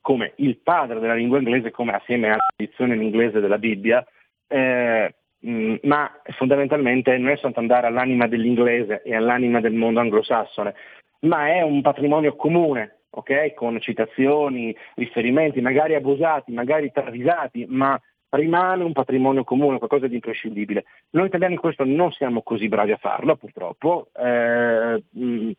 come 0.00 0.32
il 0.36 0.58
padre 0.58 1.00
della 1.00 1.14
lingua 1.14 1.38
inglese, 1.38 1.70
come 1.70 1.92
assieme 1.92 2.28
alla 2.28 2.46
tradizione 2.54 2.94
in 2.94 3.02
inglese 3.02 3.40
della 3.40 3.58
Bibbia, 3.58 4.06
eh, 4.46 5.14
mh, 5.40 5.76
ma 5.82 6.10
fondamentalmente 6.36 7.16
non 7.16 7.30
è 7.30 7.36
soltanto 7.36 7.60
andare 7.60 7.86
all'anima 7.86 8.26
dell'inglese 8.26 9.02
e 9.02 9.14
all'anima 9.14 9.60
del 9.60 9.74
mondo 9.74 10.00
anglosassone, 10.00 10.74
ma 11.20 11.48
è 11.48 11.62
un 11.62 11.80
patrimonio 11.80 12.36
comune, 12.36 13.00
okay? 13.10 13.54
con 13.54 13.80
citazioni, 13.80 14.74
riferimenti, 14.94 15.60
magari 15.60 15.94
abusati, 15.94 16.52
magari 16.52 16.90
travisati, 16.92 17.66
ma 17.68 18.00
rimane 18.30 18.84
un 18.84 18.92
patrimonio 18.92 19.44
comune, 19.44 19.78
qualcosa 19.78 20.06
di 20.06 20.14
imprescindibile. 20.14 20.84
Noi 21.10 21.26
italiani 21.26 21.56
questo 21.56 21.84
non 21.84 22.12
siamo 22.12 22.42
così 22.42 22.68
bravi 22.68 22.92
a 22.92 22.98
farlo, 22.98 23.36
purtroppo, 23.36 24.10
eh, 24.14 25.02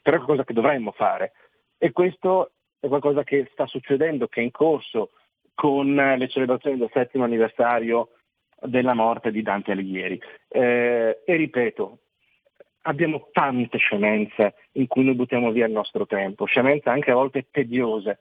però 0.01 0.15
è 0.17 0.19
qualcosa 0.19 0.43
che 0.43 0.53
dovremmo 0.53 0.91
fare. 0.91 1.33
E 1.77 1.91
questo 1.91 2.51
è 2.79 2.87
qualcosa 2.87 3.23
che 3.23 3.49
sta 3.51 3.65
succedendo, 3.65 4.27
che 4.27 4.41
è 4.41 4.43
in 4.43 4.51
corso 4.51 5.11
con 5.55 5.93
le 5.93 6.27
celebrazioni 6.29 6.77
del 6.77 6.89
settimo 6.93 7.25
anniversario 7.25 8.11
della 8.61 8.93
morte 8.93 9.31
di 9.31 9.41
Dante 9.41 9.71
Alighieri. 9.71 10.19
Eh, 10.47 11.19
e 11.25 11.35
ripeto, 11.35 11.97
abbiamo 12.83 13.29
tante 13.31 13.77
scemenze 13.77 14.55
in 14.73 14.87
cui 14.87 15.03
noi 15.03 15.15
buttiamo 15.15 15.51
via 15.51 15.65
il 15.65 15.71
nostro 15.71 16.05
tempo, 16.05 16.45
scemenze 16.45 16.89
anche 16.89 17.11
a 17.11 17.15
volte 17.15 17.47
tediose. 17.51 18.19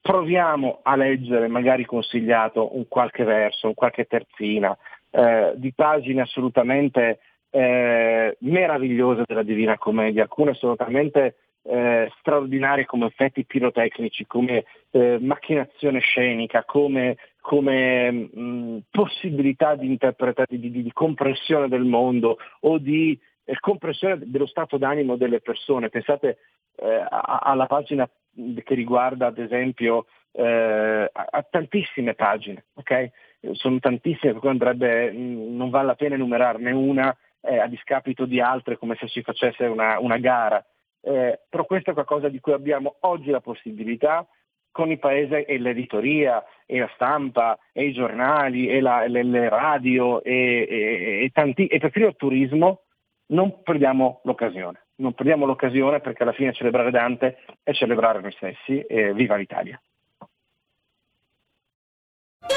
Proviamo 0.00 0.80
a 0.82 0.96
leggere, 0.96 1.48
magari 1.48 1.84
consigliato, 1.84 2.76
un 2.76 2.86
qualche 2.88 3.24
verso, 3.24 3.68
un 3.68 3.74
qualche 3.74 4.04
terzina, 4.04 4.76
eh, 5.10 5.52
di 5.56 5.72
pagine 5.72 6.20
assolutamente 6.22 7.20
eh, 7.50 8.36
meravigliose 8.40 9.22
della 9.26 9.42
Divina 9.42 9.78
Commedia, 9.78 10.22
alcune 10.22 10.50
assolutamente 10.50 11.36
eh, 11.62 12.10
straordinarie 12.18 12.84
come 12.84 13.06
effetti 13.06 13.44
pirotecnici, 13.44 14.26
come 14.26 14.64
eh, 14.90 15.18
macchinazione 15.20 16.00
scenica, 16.00 16.64
come, 16.64 17.16
come 17.44 18.10
mh, 18.10 18.84
possibilità 18.90 19.74
di, 19.74 19.98
di, 19.98 20.58
di, 20.70 20.82
di, 20.82 20.92
compressione 20.94 21.68
del 21.68 21.84
mondo 21.84 22.38
o 22.60 22.78
di 22.78 23.20
eh, 23.44 23.60
compressione 23.60 24.18
dello 24.22 24.46
stato 24.46 24.78
d'animo 24.78 25.16
delle 25.16 25.40
persone. 25.40 25.90
Pensate 25.90 26.38
eh, 26.76 27.06
alla 27.10 27.66
pagina 27.66 28.08
che 28.32 28.74
riguarda 28.74 29.26
ad 29.26 29.36
esempio 29.36 30.06
eh, 30.32 31.10
a, 31.12 31.26
a, 31.30 31.42
tantissime 31.42 32.14
pagine, 32.14 32.64
okay? 32.76 33.10
sono 33.52 33.78
tantissime, 33.78 34.32
per 34.32 34.40
cui 34.40 34.48
andrebbe, 34.48 35.12
non 35.12 35.68
vale 35.68 35.88
la 35.88 35.96
pena 35.96 36.14
enumerarne 36.14 36.70
una 36.70 37.14
eh, 37.42 37.58
a 37.58 37.66
discapito 37.66 38.24
di 38.24 38.40
altre 38.40 38.78
come 38.78 38.96
se 38.98 39.06
si 39.08 39.20
facesse 39.20 39.66
una, 39.66 39.98
una 39.98 40.16
gara. 40.16 40.64
Eh, 41.02 41.40
però 41.50 41.66
questo 41.66 41.90
è 41.90 41.92
qualcosa 41.92 42.30
di 42.30 42.40
cui 42.40 42.54
abbiamo 42.54 42.96
oggi 43.00 43.28
la 43.28 43.42
possibilità 43.42 44.26
con 44.74 44.90
il 44.90 44.98
paese 44.98 45.44
e 45.44 45.56
l'editoria 45.56 46.44
e 46.66 46.80
la 46.80 46.90
stampa 46.94 47.56
e 47.72 47.84
i 47.84 47.92
giornali 47.92 48.66
e 48.66 48.80
la, 48.80 49.06
le, 49.06 49.22
le, 49.22 49.48
radio 49.48 50.20
e, 50.20 50.66
e, 50.68 51.24
e, 51.24 51.30
tanti, 51.32 51.68
e 51.68 51.78
perfino 51.78 52.08
il 52.08 52.16
turismo 52.16 52.80
non 53.26 53.62
perdiamo 53.62 54.20
l'occasione. 54.24 54.86
Non 54.96 55.14
perdiamo 55.14 55.46
l'occasione 55.46 56.00
perché 56.00 56.24
alla 56.24 56.32
fine 56.32 56.52
celebrare 56.52 56.90
Dante 56.90 57.38
è 57.62 57.72
celebrare 57.72 58.20
noi 58.20 58.32
stessi 58.32 58.80
e 58.80 59.14
viva 59.14 59.36
l'Italia. 59.36 59.80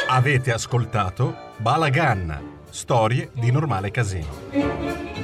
Avete 0.10 0.52
ascoltato 0.52 1.36
Balagan, 1.58 2.64
storie 2.72 3.30
di 3.36 3.52
normale 3.52 3.92
casino. 3.92 5.17